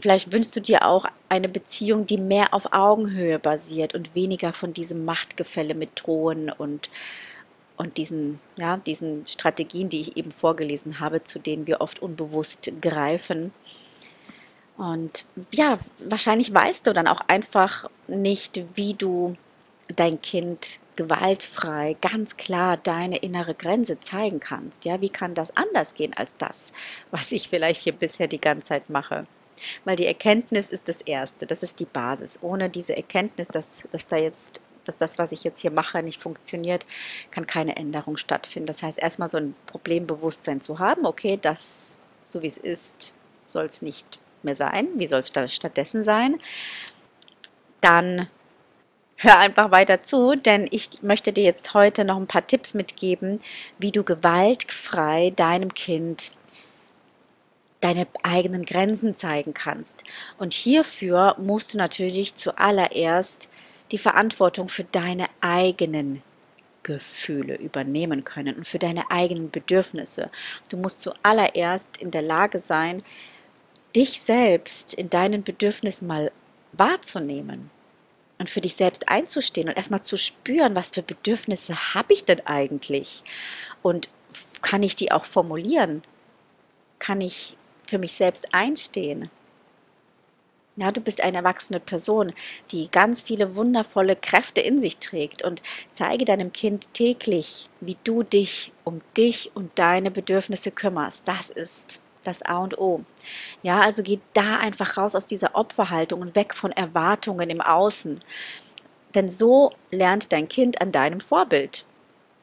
vielleicht 0.00 0.32
wünschst 0.32 0.54
du 0.54 0.60
dir 0.60 0.86
auch 0.86 1.06
eine 1.28 1.48
Beziehung, 1.48 2.06
die 2.06 2.18
mehr 2.18 2.52
auf 2.52 2.72
Augenhöhe 2.72 3.38
basiert 3.38 3.94
und 3.94 4.14
weniger 4.14 4.52
von 4.52 4.72
diesem 4.72 5.04
Machtgefälle 5.04 5.74
mit 5.74 5.90
Drohen 5.94 6.50
und 6.50 6.90
und 7.78 7.96
diesen, 7.96 8.40
ja, 8.56 8.76
diesen 8.76 9.24
Strategien, 9.26 9.88
die 9.88 10.00
ich 10.00 10.16
eben 10.16 10.32
vorgelesen 10.32 10.98
habe, 10.98 11.22
zu 11.22 11.38
denen 11.38 11.68
wir 11.68 11.80
oft 11.80 12.02
unbewusst 12.02 12.72
greifen. 12.82 13.52
Und 14.78 15.24
ja, 15.52 15.78
wahrscheinlich 15.98 16.54
weißt 16.54 16.86
du 16.86 16.94
dann 16.94 17.08
auch 17.08 17.20
einfach 17.26 17.90
nicht, 18.06 18.62
wie 18.76 18.94
du 18.94 19.36
dein 19.88 20.22
Kind 20.22 20.78
gewaltfrei, 20.94 21.96
ganz 22.00 22.36
klar 22.36 22.76
deine 22.76 23.18
innere 23.18 23.54
Grenze 23.54 23.98
zeigen 23.98 24.38
kannst. 24.38 24.84
Ja, 24.84 25.00
wie 25.00 25.08
kann 25.08 25.34
das 25.34 25.56
anders 25.56 25.94
gehen 25.94 26.14
als 26.14 26.36
das, 26.36 26.72
was 27.10 27.32
ich 27.32 27.48
vielleicht 27.48 27.82
hier 27.82 27.92
bisher 27.92 28.28
die 28.28 28.40
ganze 28.40 28.68
Zeit 28.68 28.88
mache? 28.88 29.26
Weil 29.84 29.96
die 29.96 30.06
Erkenntnis 30.06 30.70
ist 30.70 30.88
das 30.88 31.00
Erste, 31.00 31.44
das 31.46 31.64
ist 31.64 31.80
die 31.80 31.84
Basis. 31.84 32.38
Ohne 32.42 32.70
diese 32.70 32.96
Erkenntnis, 32.96 33.48
dass, 33.48 33.82
dass 33.90 34.06
da 34.06 34.16
jetzt 34.16 34.60
dass 34.84 34.96
das, 34.96 35.18
was 35.18 35.32
ich 35.32 35.44
jetzt 35.44 35.60
hier 35.60 35.70
mache, 35.70 36.02
nicht 36.02 36.22
funktioniert, 36.22 36.86
kann 37.30 37.46
keine 37.46 37.76
Änderung 37.76 38.16
stattfinden. 38.16 38.68
Das 38.68 38.82
heißt, 38.82 38.98
erstmal 38.98 39.28
so 39.28 39.36
ein 39.36 39.54
Problembewusstsein 39.66 40.62
zu 40.62 40.78
haben, 40.78 41.04
okay, 41.04 41.38
das, 41.40 41.98
so 42.24 42.40
wie 42.40 42.46
es 42.46 42.56
ist, 42.56 43.12
soll 43.44 43.66
es 43.66 43.82
nicht 43.82 44.18
mehr 44.44 44.54
sein. 44.54 44.88
Wie 44.94 45.06
soll 45.06 45.20
es 45.20 45.54
stattdessen 45.54 46.04
sein? 46.04 46.40
Dann 47.80 48.28
hör 49.16 49.38
einfach 49.38 49.70
weiter 49.70 50.00
zu, 50.00 50.36
denn 50.36 50.68
ich 50.70 51.02
möchte 51.02 51.32
dir 51.32 51.44
jetzt 51.44 51.74
heute 51.74 52.04
noch 52.04 52.16
ein 52.16 52.26
paar 52.26 52.46
Tipps 52.46 52.74
mitgeben, 52.74 53.40
wie 53.78 53.92
du 53.92 54.04
gewaltfrei 54.04 55.32
deinem 55.34 55.74
Kind 55.74 56.32
deine 57.80 58.06
eigenen 58.22 58.64
Grenzen 58.64 59.14
zeigen 59.14 59.54
kannst. 59.54 60.02
Und 60.38 60.52
hierfür 60.52 61.36
musst 61.38 61.74
du 61.74 61.78
natürlich 61.78 62.34
zuallererst 62.34 63.48
die 63.92 63.98
Verantwortung 63.98 64.68
für 64.68 64.84
deine 64.84 65.26
eigenen 65.40 66.22
Gefühle 66.82 67.56
übernehmen 67.56 68.24
können 68.24 68.56
und 68.56 68.66
für 68.66 68.78
deine 68.78 69.10
eigenen 69.10 69.50
Bedürfnisse. 69.50 70.30
Du 70.70 70.76
musst 70.76 71.00
zuallererst 71.02 71.96
in 71.98 72.10
der 72.10 72.22
Lage 72.22 72.58
sein, 72.58 73.02
dich 73.94 74.20
selbst 74.20 74.94
in 74.94 75.10
deinen 75.10 75.42
Bedürfnissen 75.42 76.06
mal 76.06 76.32
wahrzunehmen 76.72 77.70
und 78.38 78.50
für 78.50 78.60
dich 78.60 78.76
selbst 78.76 79.08
einzustehen 79.08 79.68
und 79.68 79.76
erstmal 79.76 80.02
zu 80.02 80.16
spüren, 80.16 80.76
was 80.76 80.90
für 80.90 81.02
Bedürfnisse 81.02 81.94
habe 81.94 82.12
ich 82.12 82.24
denn 82.24 82.46
eigentlich 82.46 83.22
und 83.82 84.08
kann 84.62 84.82
ich 84.82 84.94
die 84.96 85.12
auch 85.12 85.24
formulieren? 85.24 86.02
Kann 86.98 87.20
ich 87.20 87.56
für 87.86 87.98
mich 87.98 88.12
selbst 88.12 88.52
einstehen? 88.52 89.30
Ja, 90.76 90.92
du 90.92 91.00
bist 91.00 91.20
eine 91.20 91.38
erwachsene 91.38 91.80
Person, 91.80 92.32
die 92.70 92.88
ganz 92.88 93.22
viele 93.22 93.56
wundervolle 93.56 94.14
Kräfte 94.14 94.60
in 94.60 94.80
sich 94.80 94.98
trägt 94.98 95.42
und 95.42 95.60
zeige 95.90 96.24
deinem 96.24 96.52
Kind 96.52 96.92
täglich, 96.94 97.68
wie 97.80 97.96
du 98.04 98.22
dich 98.22 98.72
um 98.84 99.00
dich 99.16 99.50
und 99.54 99.76
deine 99.76 100.12
Bedürfnisse 100.12 100.70
kümmerst. 100.70 101.26
Das 101.26 101.50
ist 101.50 101.98
das 102.28 102.42
A 102.42 102.58
und 102.58 102.78
O. 102.78 103.04
Ja, 103.62 103.80
also 103.80 104.02
geh 104.02 104.20
da 104.34 104.58
einfach 104.58 104.96
raus 104.96 105.14
aus 105.14 105.26
dieser 105.26 105.54
Opferhaltung 105.54 106.20
und 106.20 106.36
weg 106.36 106.54
von 106.54 106.72
Erwartungen 106.72 107.50
im 107.50 107.60
Außen. 107.60 108.20
Denn 109.14 109.28
so 109.28 109.72
lernt 109.90 110.32
dein 110.32 110.48
Kind 110.48 110.80
an 110.80 110.92
deinem 110.92 111.20
Vorbild, 111.20 111.84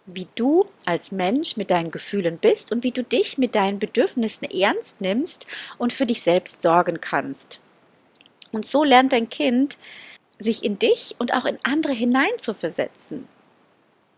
wie 0.05 0.27
du 0.35 0.65
als 0.85 1.11
Mensch 1.11 1.57
mit 1.57 1.71
deinen 1.71 1.91
Gefühlen 1.91 2.37
bist 2.37 2.71
und 2.71 2.83
wie 2.83 2.91
du 2.91 3.03
dich 3.03 3.37
mit 3.37 3.55
deinen 3.55 3.79
Bedürfnissen 3.79 4.49
ernst 4.49 5.01
nimmst 5.01 5.47
und 5.77 5.93
für 5.93 6.05
dich 6.05 6.21
selbst 6.21 6.61
sorgen 6.61 6.99
kannst. 6.99 7.61
Und 8.51 8.65
so 8.65 8.83
lernt 8.83 9.13
dein 9.13 9.29
Kind, 9.29 9.77
sich 10.39 10.63
in 10.63 10.79
dich 10.79 11.15
und 11.17 11.33
auch 11.33 11.45
in 11.45 11.57
andere 11.63 11.93
hineinzuversetzen. 11.93 13.27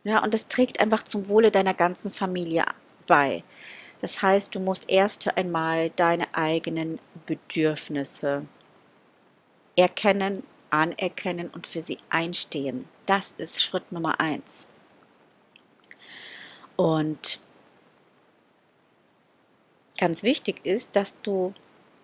Ja, 0.03 0.23
und 0.23 0.33
das 0.33 0.47
trägt 0.47 0.79
einfach 0.79 1.03
zum 1.03 1.27
Wohle 1.27 1.51
deiner 1.51 1.73
ganzen 1.73 2.11
Familie 2.11 2.65
bei. 3.07 3.43
Das 4.01 4.21
heißt, 4.21 4.53
du 4.53 4.59
musst 4.59 4.89
erst 4.89 5.27
einmal 5.37 5.89
deine 5.91 6.33
eigenen 6.35 6.99
Bedürfnisse 7.25 8.45
erkennen, 9.75 10.43
anerkennen 10.69 11.49
und 11.49 11.65
für 11.67 11.81
sie 11.81 11.97
einstehen. 12.09 12.87
Das 13.05 13.33
ist 13.37 13.61
Schritt 13.61 13.91
Nummer 13.91 14.19
eins. 14.19 14.67
Und 16.75 17.39
ganz 19.99 20.23
wichtig 20.23 20.65
ist, 20.65 20.95
dass 20.95 21.19
du 21.21 21.53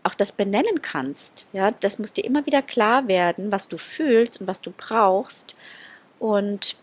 auch 0.03 0.15
das 0.15 0.31
benennen 0.31 0.81
kannst. 0.81 1.47
Ja, 1.53 1.71
das 1.71 2.00
muss 2.00 2.13
dir 2.13 2.25
immer 2.25 2.45
wieder 2.45 2.62
klar 2.62 3.07
werden, 3.07 3.51
was 3.51 3.67
du 3.67 3.77
fühlst 3.77 4.41
und 4.41 4.47
was 4.47 4.62
du 4.62 4.73
brauchst. 4.75 5.55
Und 6.19 6.75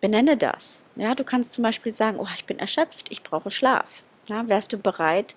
benenne 0.00 0.36
das. 0.36 0.84
Ja, 0.96 1.14
du 1.14 1.24
kannst 1.24 1.52
zum 1.52 1.62
Beispiel 1.62 1.92
sagen, 1.92 2.18
oh, 2.18 2.28
ich 2.36 2.44
bin 2.44 2.58
erschöpft, 2.58 3.10
ich 3.10 3.22
brauche 3.22 3.50
Schlaf. 3.50 4.02
Ja, 4.26 4.48
wärst 4.48 4.72
du 4.72 4.78
bereit, 4.78 5.36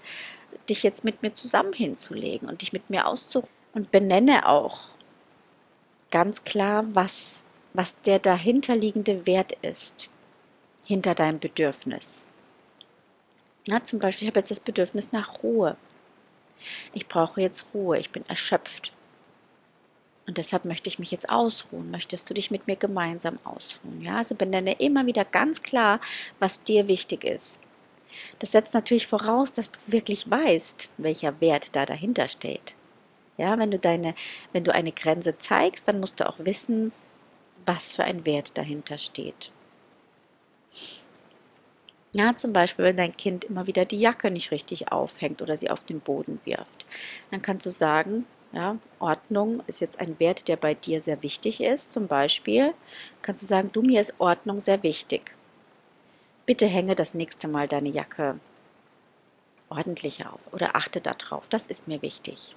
dich 0.67 0.84
jetzt 0.84 1.03
mit 1.03 1.22
mir 1.22 1.34
zusammen 1.34 1.74
hinzulegen 1.74 2.50
und 2.50 2.62
dich 2.62 2.74
mit 2.74 2.89
mir 2.89 3.08
auszuruhen? 3.08 3.50
Und 3.74 3.91
benenne 3.91 4.50
auch 4.50 4.89
ganz 6.10 6.43
klar, 6.43 6.84
was, 6.96 7.46
was 7.74 8.00
der 8.01 8.17
dahinterliegende 8.17 9.27
Wert 9.27 9.53
ist, 9.62 10.10
hinter 10.86 11.13
deinem 11.13 11.39
Bedürfnis. 11.39 12.25
Ja, 13.67 13.84
zum 13.84 14.00
Beispiel, 14.00 14.27
ich 14.27 14.31
habe 14.31 14.39
jetzt 14.39 14.50
das 14.50 14.60
Bedürfnis 14.60 15.12
nach 15.12 15.43
Ruhe. 15.43 15.77
Ich 16.93 17.08
brauche 17.08 17.41
jetzt 17.41 17.67
Ruhe, 17.74 18.00
ich 18.00 18.10
bin 18.10 18.27
erschöpft. 18.27 18.91
Und 20.25 20.38
deshalb 20.38 20.65
möchte 20.65 20.89
ich 20.89 21.00
mich 21.00 21.12
jetzt 21.12 21.29
ausruhen. 21.29 21.89
Möchtest 21.91 22.29
du 22.29 22.34
dich 22.34 22.51
mit 22.51 22.67
mir 22.67 22.75
gemeinsam 22.75 23.39
ausruhen? 23.43 24.01
Ja, 24.01 24.17
also 24.17 24.36
benenne 24.36 24.74
immer 24.74 25.05
wieder 25.05 25.25
ganz 25.25 25.63
klar, 25.63 26.00
was 26.39 26.62
dir 26.63 26.88
wichtig 26.88 27.24
ist. 27.24 27.60
Das 28.39 28.51
setzt 28.51 28.74
natürlich 28.74 29.08
voraus, 29.08 29.54
dass 29.54 29.72
du 29.72 29.80
wirklich 29.88 30.30
weißt, 30.30 30.89
welcher 30.98 31.39
Wert 31.42 31.75
da 31.75 31.86
dahinter 31.86 32.28
steht. 32.28 32.75
Ja, 33.38 33.58
wenn 33.58 33.72
du 33.72 33.80
deine, 33.80 34.16
wenn 34.51 34.63
du 34.63 34.74
eine 34.74 34.92
Grenze 34.92 35.38
zeigst, 35.38 35.88
dann 35.88 36.00
musst 36.00 36.20
du 36.20 36.28
auch 36.28 36.39
wissen, 36.39 36.92
was 37.66 37.94
für 37.94 38.04
ein 38.04 38.25
Wert 38.25 38.58
dahinter 38.58 38.98
steht. 38.98 39.51
Ja, 42.12 42.36
zum 42.36 42.54
Beispiel, 42.54 42.86
wenn 42.86 42.98
dein 42.98 43.16
Kind 43.16 43.46
immer 43.46 43.68
wieder 43.68 43.86
die 43.86 44.00
Jacke 44.00 44.32
nicht 44.32 44.51
richtig 44.51 44.92
aufhängt 44.92 45.42
oder 45.42 45.56
sie 45.58 45.70
auf 45.70 45.86
den 45.86 46.00
Boden 46.00 46.39
wirft, 46.44 46.86
dann 47.30 47.42
kannst 47.42 47.68
du 47.68 47.70
sagen, 47.70 48.25
ja, 48.51 48.78
Ordnung 48.98 49.62
ist 49.68 49.80
jetzt 49.80 50.00
ein 50.00 50.20
Wert, 50.20 50.48
der 50.48 50.56
bei 50.56 50.74
dir 50.74 51.01
sehr 51.01 51.22
wichtig 51.22 51.62
ist. 51.62 51.92
Zum 51.92 52.08
Beispiel 52.08 52.74
kannst 53.22 53.44
du 53.44 53.48
sagen, 53.48 53.70
du 53.72 53.84
mir 53.84 54.01
ist 54.01 54.16
Ordnung 54.20 54.60
sehr 54.60 54.82
wichtig. 54.82 55.36
Bitte 56.50 56.65
hänge 56.65 56.96
das 56.96 57.13
nächste 57.13 57.48
Mal 57.48 57.68
deine 57.68 57.89
Jacke 57.89 58.39
ordentlicher 59.70 60.34
auf 60.34 60.39
oder 60.51 60.75
achte 60.75 61.00
darauf. 61.00 61.44
Das 61.51 61.68
ist 61.68 61.88
mir 61.88 62.01
wichtig. 62.01 62.56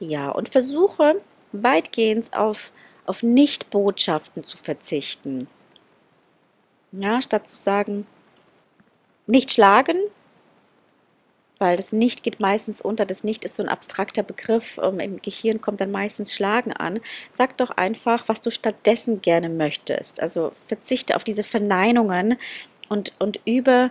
Ja, 0.00 0.30
und 0.30 0.48
versuche 0.48 1.20
weitgehend 1.52 2.34
auf, 2.34 2.72
auf 3.06 3.22
Nicht-Botschaften 3.22 4.42
zu 4.42 4.56
verzichten. 4.56 5.46
Ja, 6.90 7.22
statt 7.22 7.46
zu 7.46 7.58
sagen, 7.58 8.04
nicht 9.28 9.52
schlagen, 9.52 9.98
weil 11.62 11.76
das 11.76 11.92
Nicht 11.92 12.24
geht 12.24 12.40
meistens 12.40 12.80
unter. 12.80 13.06
Das 13.06 13.22
Nicht 13.22 13.44
ist 13.44 13.54
so 13.54 13.62
ein 13.62 13.68
abstrakter 13.68 14.24
Begriff. 14.24 14.80
Ähm, 14.82 14.98
Im 14.98 15.22
Gehirn 15.22 15.60
kommt 15.60 15.80
dann 15.80 15.92
meistens 15.92 16.34
Schlagen 16.34 16.72
an. 16.72 16.98
Sag 17.34 17.56
doch 17.56 17.70
einfach, 17.70 18.28
was 18.28 18.40
du 18.40 18.50
stattdessen 18.50 19.22
gerne 19.22 19.48
möchtest. 19.48 20.20
Also 20.20 20.50
verzichte 20.66 21.14
auf 21.14 21.22
diese 21.22 21.44
Verneinungen 21.44 22.36
und, 22.88 23.12
und 23.20 23.38
übe 23.46 23.90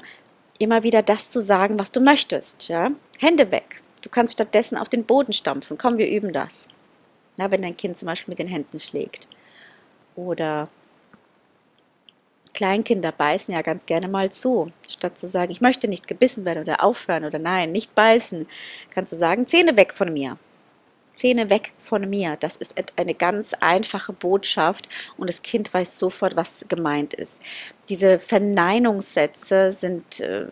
immer 0.59 0.83
wieder 0.83 1.01
das 1.01 1.29
zu 1.29 1.41
sagen, 1.41 1.79
was 1.79 1.93
du 1.93 2.01
möchtest. 2.01 2.67
Ja? 2.67 2.89
Hände 3.19 3.51
weg. 3.51 3.81
Du 4.01 4.09
kannst 4.09 4.33
stattdessen 4.33 4.77
auf 4.77 4.89
den 4.89 5.05
Boden 5.05 5.31
stampfen. 5.31 5.77
Komm, 5.77 5.97
wir 5.97 6.09
üben 6.09 6.33
das. 6.33 6.67
Ja, 7.39 7.51
wenn 7.51 7.61
dein 7.61 7.77
Kind 7.77 7.95
zum 7.95 8.07
Beispiel 8.07 8.33
mit 8.33 8.39
den 8.39 8.49
Händen 8.49 8.81
schlägt. 8.81 9.29
Oder 10.17 10.67
Kleinkinder 12.61 13.11
beißen 13.11 13.55
ja 13.55 13.63
ganz 13.63 13.87
gerne 13.87 14.07
mal 14.07 14.31
zu. 14.31 14.71
Statt 14.87 15.17
zu 15.17 15.27
sagen, 15.27 15.51
ich 15.51 15.61
möchte 15.61 15.87
nicht 15.87 16.07
gebissen 16.07 16.45
werden 16.45 16.61
oder 16.61 16.83
aufhören 16.83 17.25
oder 17.25 17.39
nein, 17.39 17.71
nicht 17.71 17.95
beißen, 17.95 18.47
kannst 18.93 19.11
du 19.11 19.17
sagen, 19.17 19.47
Zähne 19.47 19.77
weg 19.77 19.95
von 19.95 20.13
mir. 20.13 20.37
Zähne 21.15 21.49
weg 21.49 21.71
von 21.81 22.07
mir. 22.07 22.37
Das 22.39 22.57
ist 22.57 22.75
eine 22.97 23.15
ganz 23.15 23.55
einfache 23.55 24.13
Botschaft 24.13 24.87
und 25.17 25.27
das 25.27 25.41
Kind 25.41 25.73
weiß 25.73 25.97
sofort, 25.97 26.35
was 26.35 26.63
gemeint 26.69 27.15
ist. 27.15 27.41
Diese 27.89 28.19
Verneinungssätze 28.19 29.71
sind 29.71 30.19
äh, 30.19 30.45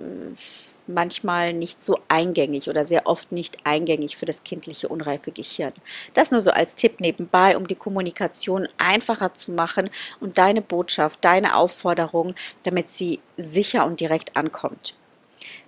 manchmal 0.89 1.54
nicht 1.54 1.82
so 1.82 1.97
eingängig 2.10 2.69
oder 2.69 2.84
sehr 2.84 3.08
oft 3.08 3.32
nicht 3.32 3.58
eingängig 3.63 4.17
für 4.17 4.25
das 4.25 4.43
kindliche 4.43 4.89
unreife 4.89 5.32
Gehirn. 5.32 5.73
Das 6.13 6.32
nur 6.32 6.41
so 6.41 6.52
als 6.52 6.75
Tipp 6.75 6.99
nebenbei, 6.99 7.56
um 7.56 7.67
die 7.67 7.75
Kommunikation 7.75 8.67
einfacher 8.78 9.34
zu 9.34 9.52
machen 9.52 9.89
und 10.19 10.38
deine 10.38 10.62
Botschaft, 10.62 11.23
deine 11.23 11.56
Aufforderung, 11.56 12.36
damit 12.63 12.91
sie 12.91 13.19
sicher 13.38 13.86
und 13.86 13.99
direkt 13.99 14.36
ankommt. 14.36 14.95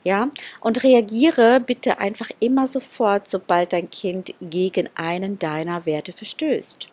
Ja, 0.03 0.29
und 0.59 0.83
reagiere 0.83 1.59
bitte 1.59 1.99
einfach 1.99 2.29
immer 2.39 2.67
sofort, 2.67 3.27
sobald 3.27 3.71
dein 3.71 3.89
Kind 3.89 4.33
gegen 4.41 4.89
einen 4.95 5.37
deiner 5.37 5.85
Werte 5.85 6.11
verstößt. 6.11 6.89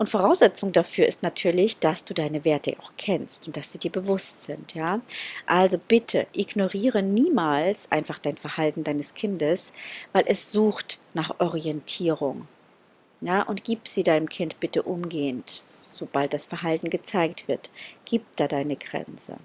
Und 0.00 0.08
Voraussetzung 0.08 0.72
dafür 0.72 1.06
ist 1.06 1.22
natürlich, 1.22 1.78
dass 1.78 2.06
du 2.06 2.14
deine 2.14 2.42
Werte 2.46 2.74
auch 2.80 2.92
kennst 2.96 3.46
und 3.46 3.58
dass 3.58 3.70
sie 3.70 3.76
dir 3.76 3.92
bewusst 3.92 4.44
sind, 4.44 4.72
ja? 4.72 5.02
Also 5.44 5.76
bitte 5.76 6.26
ignoriere 6.32 7.02
niemals 7.02 7.92
einfach 7.92 8.18
dein 8.18 8.34
Verhalten 8.34 8.82
deines 8.82 9.12
Kindes, 9.12 9.74
weil 10.14 10.24
es 10.26 10.52
sucht 10.52 10.98
nach 11.12 11.38
Orientierung. 11.38 12.48
Ja, 13.20 13.42
und 13.42 13.62
gib 13.62 13.86
sie 13.86 14.02
deinem 14.02 14.30
Kind 14.30 14.58
bitte 14.58 14.84
umgehend, 14.84 15.50
sobald 15.50 16.32
das 16.32 16.46
Verhalten 16.46 16.88
gezeigt 16.88 17.46
wird. 17.46 17.68
Gib 18.06 18.24
da 18.36 18.48
deine 18.48 18.76
Grenze. 18.76 19.36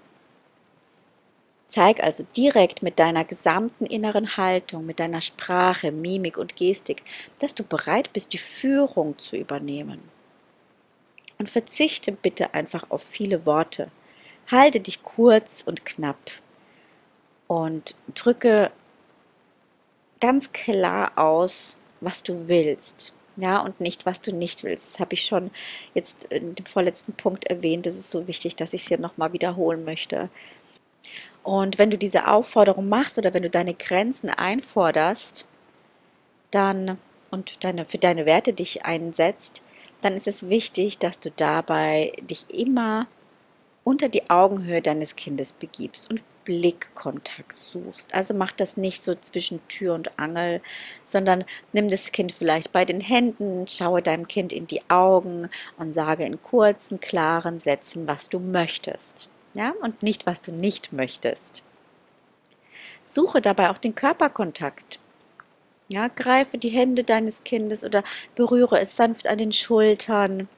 Zeig 1.66 2.02
also 2.02 2.24
direkt 2.34 2.82
mit 2.82 2.98
deiner 2.98 3.26
gesamten 3.26 3.84
inneren 3.84 4.38
Haltung, 4.38 4.86
mit 4.86 5.00
deiner 5.00 5.20
Sprache, 5.20 5.92
Mimik 5.92 6.38
und 6.38 6.56
Gestik, 6.56 7.02
dass 7.40 7.54
du 7.54 7.62
bereit 7.62 8.10
bist, 8.14 8.32
die 8.32 8.38
Führung 8.38 9.18
zu 9.18 9.36
übernehmen. 9.36 10.15
Und 11.38 11.50
verzichte 11.50 12.12
bitte 12.12 12.54
einfach 12.54 12.90
auf 12.90 13.02
viele 13.02 13.44
Worte. 13.44 13.90
Halte 14.50 14.80
dich 14.80 15.02
kurz 15.02 15.62
und 15.66 15.84
knapp 15.84 16.18
und 17.46 17.94
drücke 18.14 18.70
ganz 20.20 20.52
klar 20.52 21.12
aus, 21.16 21.76
was 22.00 22.22
du 22.22 22.48
willst. 22.48 23.12
Ja, 23.36 23.60
und 23.60 23.80
nicht, 23.80 24.06
was 24.06 24.22
du 24.22 24.32
nicht 24.32 24.64
willst. 24.64 24.86
Das 24.86 24.98
habe 24.98 25.12
ich 25.12 25.24
schon 25.24 25.50
jetzt 25.92 26.24
in 26.24 26.54
dem 26.54 26.64
vorletzten 26.64 27.12
Punkt 27.12 27.44
erwähnt. 27.44 27.84
Das 27.84 27.96
ist 27.96 28.10
so 28.10 28.26
wichtig, 28.26 28.56
dass 28.56 28.72
ich 28.72 28.82
es 28.82 28.88
hier 28.88 28.98
nochmal 28.98 29.34
wiederholen 29.34 29.84
möchte. 29.84 30.30
Und 31.42 31.78
wenn 31.78 31.90
du 31.90 31.98
diese 31.98 32.28
Aufforderung 32.28 32.88
machst 32.88 33.18
oder 33.18 33.34
wenn 33.34 33.42
du 33.42 33.50
deine 33.50 33.74
Grenzen 33.74 34.30
einforderst, 34.30 35.46
dann 36.50 36.98
und 37.30 37.62
deine, 37.62 37.84
für 37.84 37.98
deine 37.98 38.24
Werte 38.24 38.54
dich 38.54 38.84
einsetzt, 38.84 39.62
dann 40.06 40.14
ist 40.14 40.28
es 40.28 40.48
wichtig, 40.48 40.98
dass 40.98 41.18
du 41.18 41.32
dabei 41.32 42.12
dich 42.20 42.48
immer 42.48 43.08
unter 43.82 44.08
die 44.08 44.30
Augenhöhe 44.30 44.80
deines 44.80 45.16
Kindes 45.16 45.52
begibst 45.52 46.08
und 46.08 46.22
Blickkontakt 46.44 47.56
suchst. 47.56 48.14
Also 48.14 48.32
mach 48.32 48.52
das 48.52 48.76
nicht 48.76 49.02
so 49.02 49.16
zwischen 49.16 49.66
Tür 49.66 49.94
und 49.94 50.16
Angel, 50.16 50.62
sondern 51.04 51.44
nimm 51.72 51.88
das 51.88 52.12
Kind 52.12 52.30
vielleicht 52.30 52.70
bei 52.70 52.84
den 52.84 53.00
Händen, 53.00 53.66
schaue 53.66 54.00
deinem 54.00 54.28
Kind 54.28 54.52
in 54.52 54.68
die 54.68 54.88
Augen 54.88 55.50
und 55.76 55.92
sage 55.92 56.24
in 56.24 56.40
kurzen, 56.40 57.00
klaren 57.00 57.58
Sätzen, 57.58 58.06
was 58.06 58.28
du 58.28 58.38
möchtest. 58.38 59.28
Ja, 59.54 59.74
und 59.82 60.04
nicht, 60.04 60.24
was 60.24 60.40
du 60.40 60.52
nicht 60.52 60.92
möchtest. 60.92 61.64
Suche 63.04 63.40
dabei 63.40 63.70
auch 63.70 63.78
den 63.78 63.96
Körperkontakt. 63.96 65.00
Ja, 65.88 66.08
greife 66.08 66.58
die 66.58 66.70
Hände 66.70 67.04
deines 67.04 67.44
Kindes 67.44 67.84
oder 67.84 68.02
berühre 68.34 68.80
es 68.80 68.96
sanft 68.96 69.26
an 69.28 69.38
den 69.38 69.52
Schultern. 69.52 70.48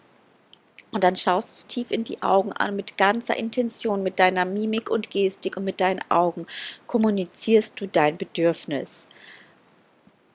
Und 0.91 1.05
dann 1.05 1.17
schaust 1.17 1.51
du 1.51 1.55
es 1.55 1.67
tief 1.67 1.91
in 1.91 2.05
die 2.05 2.23
Augen 2.23 2.53
an 2.53 2.75
mit 2.75 2.97
ganzer 2.97 3.37
Intention, 3.37 4.03
mit 4.03 4.19
deiner 4.19 4.47
Mimik 4.47 4.91
und 4.91 5.11
Gestik 5.11 5.59
und 5.59 5.65
mit 5.65 5.81
deinen 5.81 6.01
Augen 6.11 6.47
kommunizierst 6.87 7.79
du 7.79 7.87
dein 7.87 8.17
Bedürfnis 8.17 9.07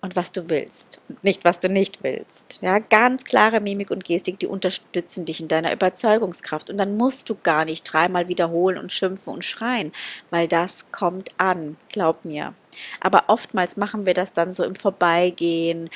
und 0.03 0.17
was 0.17 0.33
du 0.33 0.49
willst 0.49 0.99
und 1.07 1.23
nicht, 1.23 1.45
was 1.45 1.59
du 1.59 1.69
nicht 1.69 2.03
willst. 2.03 2.59
Ja, 2.61 2.77
ganz 2.79 3.23
klare 3.23 3.61
Mimik 3.61 3.89
und 3.89 4.03
Gestik, 4.03 4.37
die 4.37 4.47
unterstützen 4.47 5.25
dich 5.25 5.39
in 5.39 5.47
deiner 5.47 5.71
Überzeugungskraft. 5.73 6.69
Und 6.69 6.77
dann 6.77 6.97
musst 6.97 7.29
du 7.29 7.35
gar 7.41 7.63
nicht 7.63 7.83
dreimal 7.83 8.27
wiederholen 8.27 8.77
und 8.77 8.91
schimpfen 8.91 9.33
und 9.33 9.45
schreien, 9.45 9.93
weil 10.29 10.49
das 10.49 10.91
kommt 10.91 11.29
an, 11.37 11.77
glaub 11.89 12.25
mir. 12.25 12.53
Aber 12.99 13.25
oftmals 13.27 13.77
machen 13.77 14.05
wir 14.05 14.13
das 14.13 14.33
dann 14.33 14.53
so 14.53 14.63
im 14.63 14.75
Vorbeigehen 14.75 15.89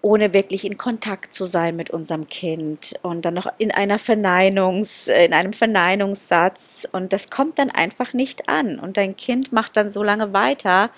ohne 0.00 0.32
wirklich 0.32 0.64
in 0.64 0.78
Kontakt 0.78 1.32
zu 1.32 1.44
sein 1.44 1.76
mit 1.76 1.90
unserem 1.90 2.28
Kind. 2.28 2.94
Und 3.02 3.24
dann 3.24 3.34
noch 3.34 3.48
in 3.58 3.72
einer 3.72 3.98
Verneinungs, 3.98 5.08
in 5.08 5.32
einem 5.32 5.52
Verneinungssatz. 5.52 6.86
Und 6.92 7.12
das 7.12 7.30
kommt 7.30 7.58
dann 7.58 7.70
einfach 7.70 8.12
nicht 8.12 8.48
an. 8.48 8.78
Und 8.78 8.96
dein 8.96 9.16
Kind 9.16 9.52
macht 9.52 9.76
dann 9.76 9.90
so 9.90 10.02
lange 10.02 10.32
weiter, 10.32 10.90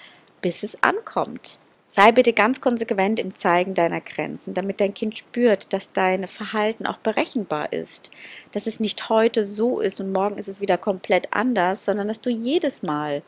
bis 0.42 0.62
es 0.62 0.82
ankommt. 0.82 1.58
Sei 1.92 2.12
bitte 2.12 2.32
ganz 2.32 2.60
konsequent 2.60 3.18
im 3.18 3.34
Zeigen 3.34 3.74
deiner 3.74 4.00
Grenzen, 4.00 4.54
damit 4.54 4.80
dein 4.80 4.94
Kind 4.94 5.18
spürt, 5.18 5.72
dass 5.72 5.90
dein 5.90 6.28
Verhalten 6.28 6.86
auch 6.86 6.98
berechenbar 6.98 7.72
ist, 7.72 8.12
dass 8.52 8.68
es 8.68 8.78
nicht 8.78 9.08
heute 9.08 9.44
so 9.44 9.80
ist 9.80 10.00
und 10.00 10.12
morgen 10.12 10.38
ist 10.38 10.46
es 10.46 10.60
wieder 10.60 10.78
komplett 10.78 11.32
anders, 11.32 11.84
sondern 11.84 12.06
dass 12.06 12.20
du 12.20 12.30
jedes 12.30 12.84
Mal 12.84 13.22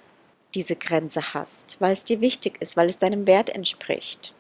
diese 0.54 0.76
Grenze 0.76 1.34
hast, 1.34 1.76
weil 1.80 1.92
es 1.92 2.04
dir 2.04 2.20
wichtig 2.20 2.60
ist, 2.60 2.76
weil 2.76 2.90
es 2.90 2.98
deinem 2.98 3.26
Wert 3.26 3.50
entspricht. 3.50 4.34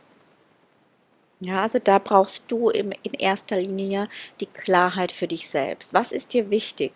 Ja, 1.40 1.62
also 1.62 1.78
da 1.78 1.98
brauchst 1.98 2.44
du 2.48 2.70
in 2.70 2.92
erster 3.18 3.56
Linie 3.56 4.08
die 4.40 4.46
Klarheit 4.46 5.10
für 5.10 5.26
dich 5.26 5.48
selbst. 5.48 5.92
Was 5.92 6.12
ist 6.12 6.34
dir 6.34 6.50
wichtig? 6.50 6.92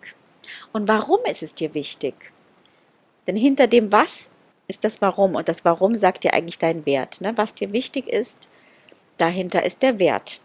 Und 0.71 0.87
warum 0.87 1.19
ist 1.29 1.43
es 1.43 1.53
dir 1.53 1.73
wichtig? 1.73 2.31
Denn 3.25 3.35
hinter 3.35 3.67
dem 3.67 3.91
Was 3.91 4.29
ist 4.67 4.83
das 4.83 5.01
Warum. 5.01 5.35
Und 5.35 5.49
das 5.49 5.65
Warum 5.65 5.95
sagt 5.95 6.23
dir 6.23 6.33
eigentlich 6.33 6.59
dein 6.59 6.85
Wert. 6.85 7.21
Ne? 7.21 7.33
Was 7.35 7.55
dir 7.55 7.71
wichtig 7.73 8.07
ist, 8.07 8.47
dahinter 9.17 9.65
ist 9.65 9.81
der 9.81 9.99
Wert. 9.99 10.39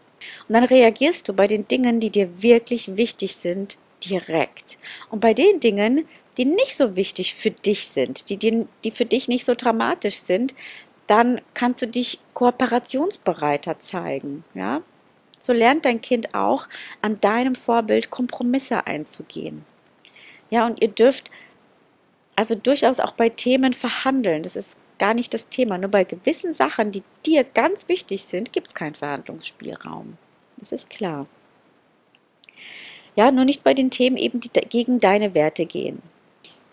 Und 0.47 0.53
dann 0.53 0.63
reagierst 0.63 1.27
du 1.27 1.33
bei 1.33 1.47
den 1.47 1.67
Dingen, 1.67 1.99
die 1.99 2.09
dir 2.09 2.41
wirklich 2.41 2.95
wichtig 2.95 3.35
sind, 3.35 3.77
direkt. 4.03 4.77
Und 5.09 5.19
bei 5.19 5.33
den 5.33 5.59
Dingen, 5.59 6.07
die 6.33 6.45
nicht 6.45 6.75
so 6.75 6.95
wichtig 6.95 7.35
für 7.35 7.51
dich 7.51 7.87
sind, 7.87 8.29
die, 8.29 8.37
die, 8.37 8.65
die 8.83 8.91
für 8.91 9.05
dich 9.05 9.27
nicht 9.27 9.45
so 9.45 9.55
dramatisch 9.55 10.17
sind, 10.17 10.53
dann 11.07 11.41
kannst 11.53 11.81
du 11.81 11.87
dich 11.87 12.19
kooperationsbereiter 12.33 13.79
zeigen. 13.79 14.43
Ja? 14.53 14.81
So 15.39 15.53
lernt 15.53 15.85
dein 15.85 16.01
Kind 16.01 16.33
auch, 16.33 16.67
an 17.01 17.19
deinem 17.19 17.55
Vorbild 17.55 18.09
Kompromisse 18.09 18.87
einzugehen. 18.87 19.65
Ja, 20.49 20.65
und 20.65 20.81
ihr 20.81 20.87
dürft 20.87 21.29
also 22.35 22.55
durchaus 22.55 22.99
auch 22.99 23.13
bei 23.13 23.29
Themen 23.29 23.73
verhandeln. 23.73 24.43
Das 24.43 24.55
ist 24.55 24.77
gar 24.99 25.13
nicht 25.13 25.33
das 25.33 25.49
Thema. 25.49 25.77
Nur 25.77 25.89
bei 25.89 26.03
gewissen 26.03 26.53
Sachen, 26.53 26.91
die 26.91 27.03
dir 27.25 27.43
ganz 27.43 27.87
wichtig 27.89 28.23
sind, 28.23 28.53
gibt 28.53 28.69
es 28.69 28.73
keinen 28.73 28.95
Verhandlungsspielraum. 28.95 30.17
Das 30.57 30.71
ist 30.71 30.89
klar. 30.89 31.27
Ja, 33.15 33.31
nur 33.31 33.45
nicht 33.45 33.63
bei 33.63 33.73
den 33.73 33.91
Themen 33.91 34.17
eben, 34.17 34.39
die 34.39 34.49
gegen 34.49 34.99
deine 34.99 35.33
Werte 35.33 35.65
gehen. 35.65 36.01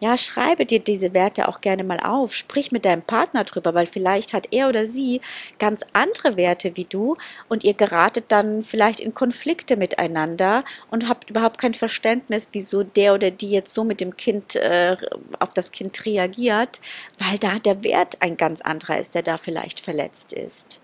Ja, 0.02 0.16
schreibe 0.16 0.64
dir 0.64 0.78
diese 0.80 1.12
Werte 1.12 1.46
auch 1.46 1.60
gerne 1.60 1.84
mal 1.84 2.00
auf. 2.00 2.34
Sprich 2.34 2.72
mit 2.72 2.86
deinem 2.86 3.02
Partner 3.02 3.44
drüber, 3.44 3.74
weil 3.74 3.86
vielleicht 3.86 4.32
hat 4.32 4.48
er 4.50 4.70
oder 4.70 4.86
sie 4.86 5.20
ganz 5.58 5.84
andere 5.92 6.38
Werte 6.38 6.74
wie 6.74 6.86
du 6.86 7.18
und 7.50 7.64
ihr 7.64 7.74
geratet 7.74 8.24
dann 8.28 8.64
vielleicht 8.64 9.00
in 9.00 9.12
Konflikte 9.12 9.76
miteinander 9.76 10.64
und 10.90 11.06
habt 11.06 11.28
überhaupt 11.28 11.58
kein 11.58 11.74
Verständnis, 11.74 12.48
wieso 12.52 12.82
der 12.82 13.12
oder 13.12 13.30
die 13.30 13.50
jetzt 13.50 13.74
so 13.74 13.84
mit 13.84 14.00
dem 14.00 14.16
Kind 14.16 14.56
äh, 14.56 14.96
auf 15.38 15.52
das 15.52 15.70
Kind 15.70 16.06
reagiert, 16.06 16.80
weil 17.18 17.36
da 17.38 17.56
der 17.56 17.84
Wert 17.84 18.16
ein 18.20 18.38
ganz 18.38 18.62
anderer 18.62 18.98
ist, 18.98 19.14
der 19.14 19.22
da 19.22 19.36
vielleicht 19.36 19.80
verletzt 19.80 20.32
ist. 20.32 20.80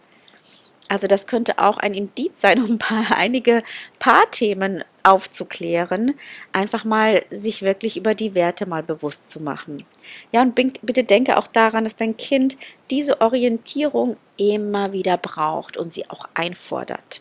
Also 0.88 1.06
das 1.06 1.26
könnte 1.26 1.58
auch 1.58 1.78
ein 1.78 1.94
Indiz 1.94 2.42
sein, 2.42 2.62
um 2.62 2.78
einige 3.10 3.62
Paarthemen 3.98 4.84
aufzuklären, 5.06 6.14
einfach 6.52 6.84
mal 6.84 7.24
sich 7.30 7.62
wirklich 7.62 7.96
über 7.96 8.14
die 8.14 8.34
Werte 8.34 8.66
mal 8.66 8.82
bewusst 8.82 9.30
zu 9.30 9.42
machen. 9.42 9.84
Ja, 10.32 10.42
und 10.42 10.54
bitte 10.54 11.04
denke 11.04 11.36
auch 11.36 11.46
daran, 11.46 11.84
dass 11.84 11.96
dein 11.96 12.16
Kind 12.16 12.56
diese 12.90 13.20
Orientierung 13.20 14.16
immer 14.36 14.92
wieder 14.92 15.16
braucht 15.16 15.76
und 15.76 15.92
sie 15.92 16.10
auch 16.10 16.28
einfordert. 16.34 17.20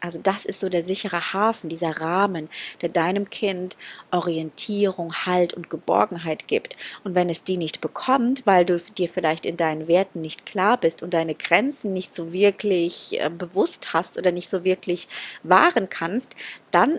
Also 0.00 0.18
das 0.18 0.46
ist 0.46 0.60
so 0.60 0.70
der 0.70 0.82
sichere 0.82 1.34
Hafen, 1.34 1.68
dieser 1.68 2.00
Rahmen, 2.00 2.48
der 2.80 2.88
deinem 2.88 3.28
Kind 3.28 3.76
Orientierung, 4.10 5.12
Halt 5.26 5.52
und 5.52 5.68
Geborgenheit 5.68 6.48
gibt. 6.48 6.76
Und 7.04 7.14
wenn 7.14 7.28
es 7.28 7.44
die 7.44 7.58
nicht 7.58 7.82
bekommt, 7.82 8.46
weil 8.46 8.64
du 8.64 8.78
dir 8.78 9.10
vielleicht 9.10 9.44
in 9.44 9.58
deinen 9.58 9.88
Werten 9.88 10.22
nicht 10.22 10.46
klar 10.46 10.78
bist 10.78 11.02
und 11.02 11.12
deine 11.12 11.34
Grenzen 11.34 11.92
nicht 11.92 12.14
so 12.14 12.32
wirklich 12.32 13.20
äh, 13.20 13.28
bewusst 13.28 13.92
hast 13.92 14.16
oder 14.16 14.32
nicht 14.32 14.48
so 14.48 14.64
wirklich 14.64 15.06
wahren 15.42 15.90
kannst, 15.90 16.34
dann 16.70 16.98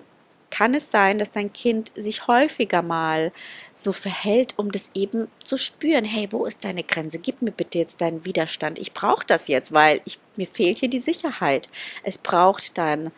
kann 0.51 0.75
es 0.75 0.91
sein, 0.91 1.17
dass 1.17 1.31
dein 1.31 1.51
Kind 1.51 1.91
sich 1.95 2.27
häufiger 2.27 2.81
mal 2.81 3.31
so 3.73 3.93
verhält, 3.93 4.53
um 4.57 4.71
das 4.71 4.91
eben 4.93 5.27
zu 5.43 5.57
spüren. 5.57 6.05
Hey, 6.05 6.27
wo 6.31 6.45
ist 6.45 6.63
deine 6.63 6.83
Grenze? 6.83 7.17
Gib 7.17 7.41
mir 7.41 7.51
bitte 7.51 7.79
jetzt 7.79 8.01
deinen 8.01 8.25
Widerstand. 8.25 8.77
Ich 8.77 8.93
brauche 8.93 9.25
das 9.25 9.47
jetzt, 9.47 9.71
weil 9.71 10.01
ich, 10.05 10.19
mir 10.37 10.47
fehlt 10.47 10.77
hier 10.77 10.89
die 10.89 10.99
Sicherheit. 10.99 11.69
Es 12.03 12.17
braucht 12.17 12.77
dann 12.77 13.11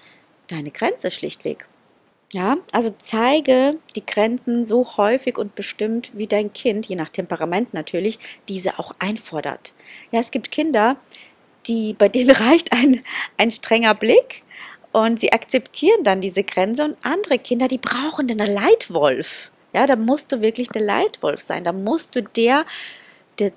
deine 0.47 0.71
Grenze 0.71 1.11
schlichtweg. 1.11 1.65
Ja, 2.31 2.57
also 2.71 2.91
zeige 2.97 3.77
die 3.95 4.05
Grenzen 4.05 4.65
so 4.65 4.97
häufig 4.97 5.37
und 5.37 5.53
bestimmt, 5.53 6.17
wie 6.17 6.25
dein 6.25 6.51
Kind, 6.51 6.87
je 6.87 6.95
nach 6.95 7.09
Temperament 7.09 7.75
natürlich, 7.75 8.17
diese 8.49 8.79
auch 8.79 8.95
einfordert. 8.97 9.71
Ja, 10.11 10.19
es 10.19 10.31
gibt 10.31 10.49
Kinder, 10.49 10.95
die, 11.67 11.93
bei 11.93 12.09
denen 12.09 12.31
reicht 12.35 12.71
ein, 12.71 13.03
ein 13.37 13.51
strenger 13.51 13.93
Blick 13.93 14.41
und 14.93 15.19
sie 15.19 15.34
akzeptieren 15.34 16.03
dann 16.03 16.21
diese 16.21 16.43
Grenze 16.43 16.86
und 16.86 16.97
andere 17.03 17.39
Kinder, 17.39 17.67
die 17.67 17.79
brauchen 17.79 18.27
den 18.27 18.38
Leitwolf. 18.38 19.51
Ja, 19.73 19.88
da 19.88 19.95
musst 19.95 20.32
du 20.32 20.39
wirklich 20.41 20.69
der 20.69 20.84
Leitwolf 20.84 21.41
sein. 21.41 21.63
Da 21.63 21.73
musst 21.73 22.15
du 22.15 22.21
der, 22.21 22.65
der, 23.39 23.51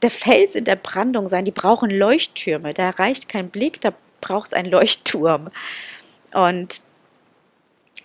der 0.00 0.10
Fels 0.10 0.54
in 0.54 0.64
der 0.64 0.76
Brandung 0.76 1.28
sein. 1.28 1.44
Die 1.44 1.50
brauchen 1.50 1.90
Leuchttürme. 1.90 2.72
Da 2.72 2.88
reicht 2.88 3.28
kein 3.28 3.50
Blick, 3.50 3.82
da 3.82 3.92
braucht 4.22 4.48
es 4.48 4.52
einen 4.54 4.70
Leuchtturm. 4.70 5.50
Und 6.32 6.80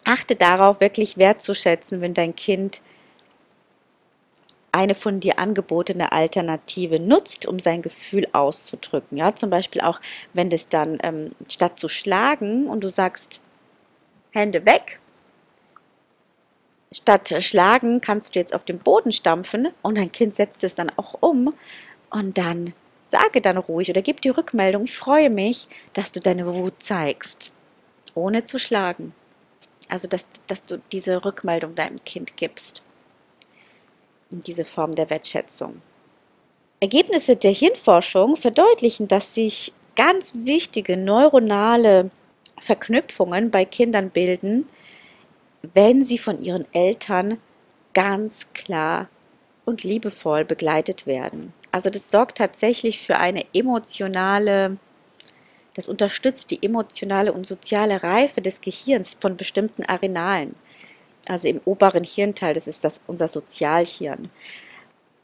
achte 0.04 0.36
darauf, 0.36 0.82
wirklich 0.82 1.18
wertzuschätzen, 1.18 2.02
wenn 2.02 2.14
dein 2.14 2.36
Kind 2.36 2.82
eine 4.74 4.96
von 4.96 5.20
dir 5.20 5.38
angebotene 5.38 6.12
Alternative 6.12 7.00
nutzt, 7.00 7.46
um 7.46 7.60
sein 7.60 7.84
Gefühl 7.84 8.28
auszudrücken. 8.34 9.18
Ja, 9.18 9.36
zum 9.36 9.50
Beispiel 9.50 9.82
auch, 9.82 10.02
wenn 10.34 10.50
das 10.50 10.68
dann 10.68 10.98
ähm, 11.04 11.32
statt 11.48 11.80
zu 11.80 11.88
schlagen 11.88 12.68
und 12.68 12.84
du 12.84 12.90
sagst, 12.90 13.40
Hände 14.32 14.66
weg, 14.66 15.00
statt 16.92 17.36
schlagen 17.40 18.02
kannst 18.02 18.34
du 18.34 18.40
jetzt 18.40 18.56
auf 18.56 18.66
den 18.66 18.80
Boden 18.80 19.12
stampfen 19.12 19.70
und 19.84 19.98
dein 19.98 20.12
Kind 20.12 20.34
setzt 20.34 20.64
es 20.64 20.74
dann 20.74 20.92
auch 20.98 21.18
um 21.20 21.54
und 22.10 22.38
dann 22.40 22.74
sage 23.06 23.42
dann 23.42 23.58
ruhig 23.58 23.92
oder 23.92 24.02
gib 24.02 24.22
die 24.22 24.30
Rückmeldung, 24.30 24.86
ich 24.86 24.98
freue 24.98 25.30
mich, 25.30 25.68
dass 25.94 26.12
du 26.12 26.20
deine 26.20 26.52
Wut 26.52 26.82
zeigst, 26.82 27.52
ohne 28.16 28.44
zu 28.44 28.58
schlagen. 28.58 29.14
Also, 29.88 30.08
dass, 30.08 30.26
dass 30.48 30.66
du 30.66 30.82
diese 30.92 31.24
Rückmeldung 31.24 31.76
deinem 31.76 32.04
Kind 32.06 32.38
gibst 32.38 32.82
diese 34.42 34.66
Form 34.66 34.94
der 34.94 35.10
Wertschätzung. 35.10 35.82
Ergebnisse 36.80 37.36
der 37.36 37.52
Hirnforschung 37.52 38.36
verdeutlichen, 38.36 39.08
dass 39.08 39.34
sich 39.34 39.72
ganz 39.96 40.34
wichtige 40.36 40.98
neuronale 40.98 42.12
Verknüpfungen 42.58 43.52
bei 43.52 43.66
Kindern 43.66 44.10
bilden, 44.10 44.68
wenn 45.74 46.04
sie 46.04 46.18
von 46.18 46.42
ihren 46.42 46.66
Eltern 46.74 47.38
ganz 47.94 48.48
klar 48.54 49.08
und 49.66 49.84
liebevoll 49.84 50.44
begleitet 50.44 51.08
werden. 51.08 51.54
Also 51.72 51.90
das 51.90 52.12
sorgt 52.12 52.38
tatsächlich 52.38 53.00
für 53.00 53.18
eine 53.18 53.46
emotionale, 53.54 54.78
das 55.74 55.88
unterstützt 55.88 56.52
die 56.52 56.62
emotionale 56.62 57.32
und 57.32 57.48
soziale 57.48 58.04
Reife 58.04 58.42
des 58.42 58.62
Gehirns 58.62 59.16
von 59.20 59.38
bestimmten 59.38 59.84
Arenalen 59.86 60.56
also 61.28 61.48
im 61.48 61.62
oberen 61.66 62.04
Hirnteil, 62.04 62.54
das 62.54 62.68
ist 62.68 62.84
das, 62.84 63.02
unser 63.08 63.28
Sozialhirn. 63.28 64.30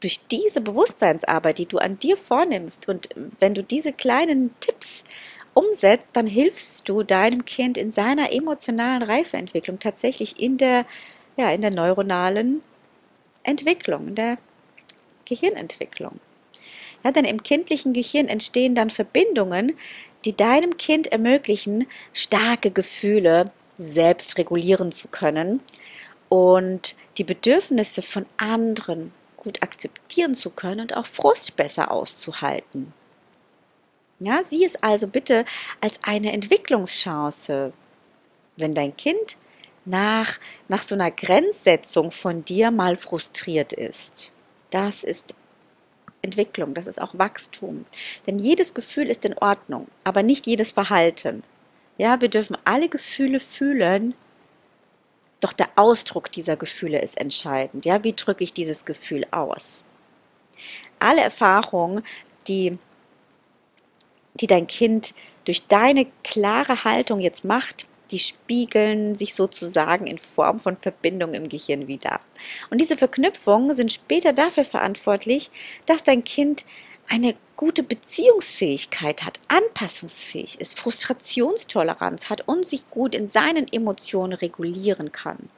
Durch 0.00 0.20
diese 0.30 0.60
Bewusstseinsarbeit, 0.60 1.58
die 1.58 1.66
du 1.66 1.78
an 1.78 1.98
dir 1.98 2.16
vornimmst 2.16 2.88
und 2.88 3.10
wenn 3.38 3.54
du 3.54 3.62
diese 3.62 3.92
kleinen 3.92 4.54
Tipps 4.60 5.04
umsetzt, 5.52 6.08
dann 6.14 6.26
hilfst 6.26 6.88
du 6.88 7.02
deinem 7.02 7.44
Kind 7.44 7.76
in 7.76 7.92
seiner 7.92 8.32
emotionalen 8.32 9.02
Reifeentwicklung 9.02 9.78
tatsächlich 9.78 10.40
in 10.40 10.56
der, 10.56 10.86
ja, 11.36 11.50
in 11.50 11.60
der 11.60 11.70
neuronalen 11.70 12.62
Entwicklung, 13.42 14.08
in 14.08 14.14
der 14.14 14.38
Gehirnentwicklung. 15.26 16.18
Ja, 17.04 17.12
denn 17.12 17.24
im 17.24 17.42
kindlichen 17.42 17.92
Gehirn 17.92 18.28
entstehen 18.28 18.74
dann 18.74 18.90
Verbindungen, 18.90 19.76
die 20.24 20.36
deinem 20.36 20.76
Kind 20.76 21.06
ermöglichen, 21.08 21.86
starke 22.12 22.70
Gefühle 22.70 23.50
selbst 23.80 24.36
regulieren 24.36 24.92
zu 24.92 25.08
können 25.08 25.60
und 26.28 26.94
die 27.16 27.24
Bedürfnisse 27.24 28.02
von 28.02 28.26
anderen 28.36 29.12
gut 29.36 29.62
akzeptieren 29.62 30.34
zu 30.34 30.50
können 30.50 30.80
und 30.80 30.96
auch 30.96 31.06
Frust 31.06 31.56
besser 31.56 31.90
auszuhalten. 31.90 32.92
Ja, 34.18 34.42
sieh 34.42 34.66
es 34.66 34.76
also 34.82 35.06
bitte 35.06 35.46
als 35.80 35.98
eine 36.02 36.32
Entwicklungschance, 36.32 37.72
wenn 38.58 38.74
dein 38.74 38.94
Kind 38.96 39.38
nach, 39.86 40.38
nach 40.68 40.82
so 40.82 40.94
einer 40.94 41.10
Grenzsetzung 41.10 42.10
von 42.10 42.44
dir 42.44 42.70
mal 42.70 42.98
frustriert 42.98 43.72
ist. 43.72 44.30
Das 44.68 45.04
ist 45.04 45.34
Entwicklung, 46.20 46.74
das 46.74 46.86
ist 46.86 47.00
auch 47.00 47.16
Wachstum. 47.16 47.86
Denn 48.26 48.38
jedes 48.38 48.74
Gefühl 48.74 49.08
ist 49.08 49.24
in 49.24 49.38
Ordnung, 49.38 49.88
aber 50.04 50.22
nicht 50.22 50.46
jedes 50.46 50.72
Verhalten. 50.72 51.42
Ja, 52.00 52.18
wir 52.22 52.30
dürfen 52.30 52.56
alle 52.64 52.88
Gefühle 52.88 53.40
fühlen, 53.40 54.14
doch 55.40 55.52
der 55.52 55.68
Ausdruck 55.76 56.32
dieser 56.32 56.56
Gefühle 56.56 56.98
ist 57.02 57.18
entscheidend. 57.18 57.84
Ja, 57.84 58.02
wie 58.02 58.14
drücke 58.14 58.42
ich 58.42 58.54
dieses 58.54 58.86
Gefühl 58.86 59.26
aus? 59.32 59.84
Alle 60.98 61.20
Erfahrungen, 61.20 62.02
die, 62.48 62.78
die 64.32 64.46
dein 64.46 64.66
Kind 64.66 65.12
durch 65.44 65.66
deine 65.66 66.06
klare 66.24 66.84
Haltung 66.84 67.20
jetzt 67.20 67.44
macht, 67.44 67.86
die 68.10 68.18
spiegeln 68.18 69.14
sich 69.14 69.34
sozusagen 69.34 70.06
in 70.06 70.16
Form 70.16 70.58
von 70.58 70.78
Verbindung 70.78 71.34
im 71.34 71.50
Gehirn 71.50 71.86
wieder. 71.86 72.20
Und 72.70 72.80
diese 72.80 72.96
Verknüpfungen 72.96 73.76
sind 73.76 73.92
später 73.92 74.32
dafür 74.32 74.64
verantwortlich, 74.64 75.50
dass 75.84 76.02
dein 76.02 76.24
Kind 76.24 76.64
eine 77.10 77.34
gute 77.56 77.82
Beziehungsfähigkeit 77.82 79.24
hat, 79.24 79.40
anpassungsfähig 79.48 80.60
ist, 80.60 80.78
Frustrationstoleranz 80.78 82.30
hat 82.30 82.46
und 82.46 82.66
sich 82.66 82.88
gut 82.88 83.14
in 83.14 83.30
seinen 83.30 83.70
Emotionen 83.70 84.32
regulieren 84.32 85.12
kann. 85.12 85.50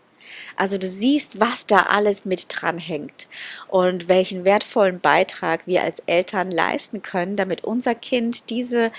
Also 0.56 0.78
du 0.78 0.88
siehst, 0.88 1.38
was 1.40 1.66
da 1.66 1.80
alles 1.80 2.24
mit 2.24 2.46
dran 2.48 2.78
hängt 2.78 3.28
und 3.68 4.08
welchen 4.08 4.44
wertvollen 4.44 4.98
Beitrag 4.98 5.66
wir 5.66 5.82
als 5.82 6.00
Eltern 6.06 6.50
leisten 6.50 7.02
können, 7.02 7.36
damit 7.36 7.64
unser 7.64 7.94
Kind 7.94 8.48
diese, 8.48 8.90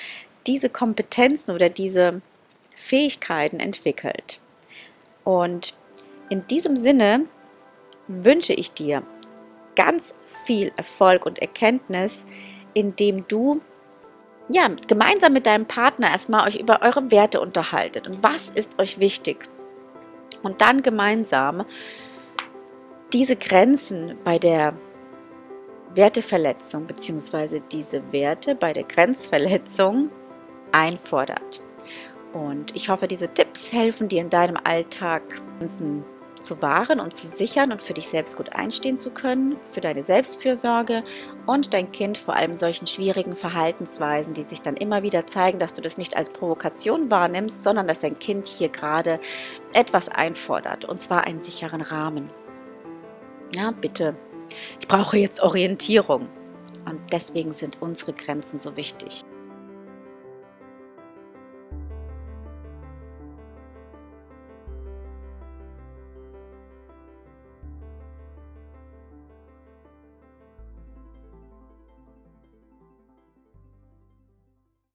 diese 0.45 0.69
Kompetenzen 0.69 1.51
oder 1.51 1.69
diese 1.69 2.21
Fähigkeiten 2.75 3.59
entwickelt. 3.59 4.39
Und 5.23 5.73
in 6.29 6.45
diesem 6.47 6.77
Sinne 6.77 7.25
wünsche 8.07 8.53
ich 8.53 8.71
dir 8.73 9.01
ganz 9.75 10.13
viel 10.45 10.71
Erfolg 10.75 11.25
und 11.25 11.39
Erkenntnis, 11.39 12.25
indem 12.73 13.27
du 13.27 13.61
ja, 14.49 14.69
gemeinsam 14.87 15.33
mit 15.33 15.45
deinem 15.45 15.65
Partner 15.65 16.09
erstmal 16.11 16.47
euch 16.47 16.59
über 16.59 16.81
eure 16.81 17.11
Werte 17.11 17.39
unterhaltet 17.39 18.07
und 18.07 18.23
was 18.23 18.49
ist 18.49 18.79
euch 18.79 18.99
wichtig. 18.99 19.47
Und 20.41 20.61
dann 20.61 20.83
gemeinsam 20.83 21.65
diese 23.13 23.35
Grenzen 23.35 24.17
bei 24.23 24.37
der 24.37 24.73
Werteverletzung 25.93 26.85
bzw. 26.85 27.61
diese 27.71 28.11
Werte 28.11 28.55
bei 28.55 28.73
der 28.73 28.83
Grenzverletzung 28.83 30.09
einfordert. 30.71 31.61
Und 32.33 32.75
ich 32.75 32.89
hoffe, 32.89 33.07
diese 33.07 33.27
Tipps 33.27 33.71
helfen 33.71 34.07
dir 34.07 34.21
in 34.21 34.29
deinem 34.29 34.57
Alltag 34.63 35.21
zu 36.43 36.61
wahren 36.61 36.99
und 36.99 37.15
zu 37.15 37.27
sichern 37.27 37.71
und 37.71 37.81
für 37.81 37.93
dich 37.93 38.07
selbst 38.07 38.37
gut 38.37 38.53
einstehen 38.53 38.97
zu 38.97 39.09
können, 39.09 39.57
für 39.63 39.81
deine 39.81 40.03
Selbstfürsorge 40.03 41.03
und 41.45 41.73
dein 41.73 41.91
Kind 41.91 42.17
vor 42.17 42.35
allem 42.35 42.55
solchen 42.55 42.85
schwierigen 42.85 43.35
Verhaltensweisen, 43.35 44.33
die 44.33 44.43
sich 44.43 44.61
dann 44.61 44.77
immer 44.77 45.03
wieder 45.03 45.25
zeigen, 45.25 45.59
dass 45.59 45.73
du 45.73 45.81
das 45.81 45.97
nicht 45.97 46.15
als 46.15 46.29
Provokation 46.29 47.09
wahrnimmst, 47.09 47.63
sondern 47.63 47.87
dass 47.87 48.01
dein 48.01 48.19
Kind 48.19 48.45
hier 48.45 48.69
gerade 48.69 49.19
etwas 49.73 50.09
einfordert 50.09 50.85
und 50.85 50.99
zwar 50.99 51.23
einen 51.25 51.41
sicheren 51.41 51.81
Rahmen. 51.81 52.29
Ja, 53.55 53.71
bitte. 53.71 54.15
Ich 54.79 54.87
brauche 54.87 55.17
jetzt 55.17 55.41
Orientierung 55.41 56.27
und 56.85 56.99
deswegen 57.11 57.53
sind 57.53 57.81
unsere 57.81 58.13
Grenzen 58.13 58.59
so 58.59 58.75
wichtig. 58.75 59.25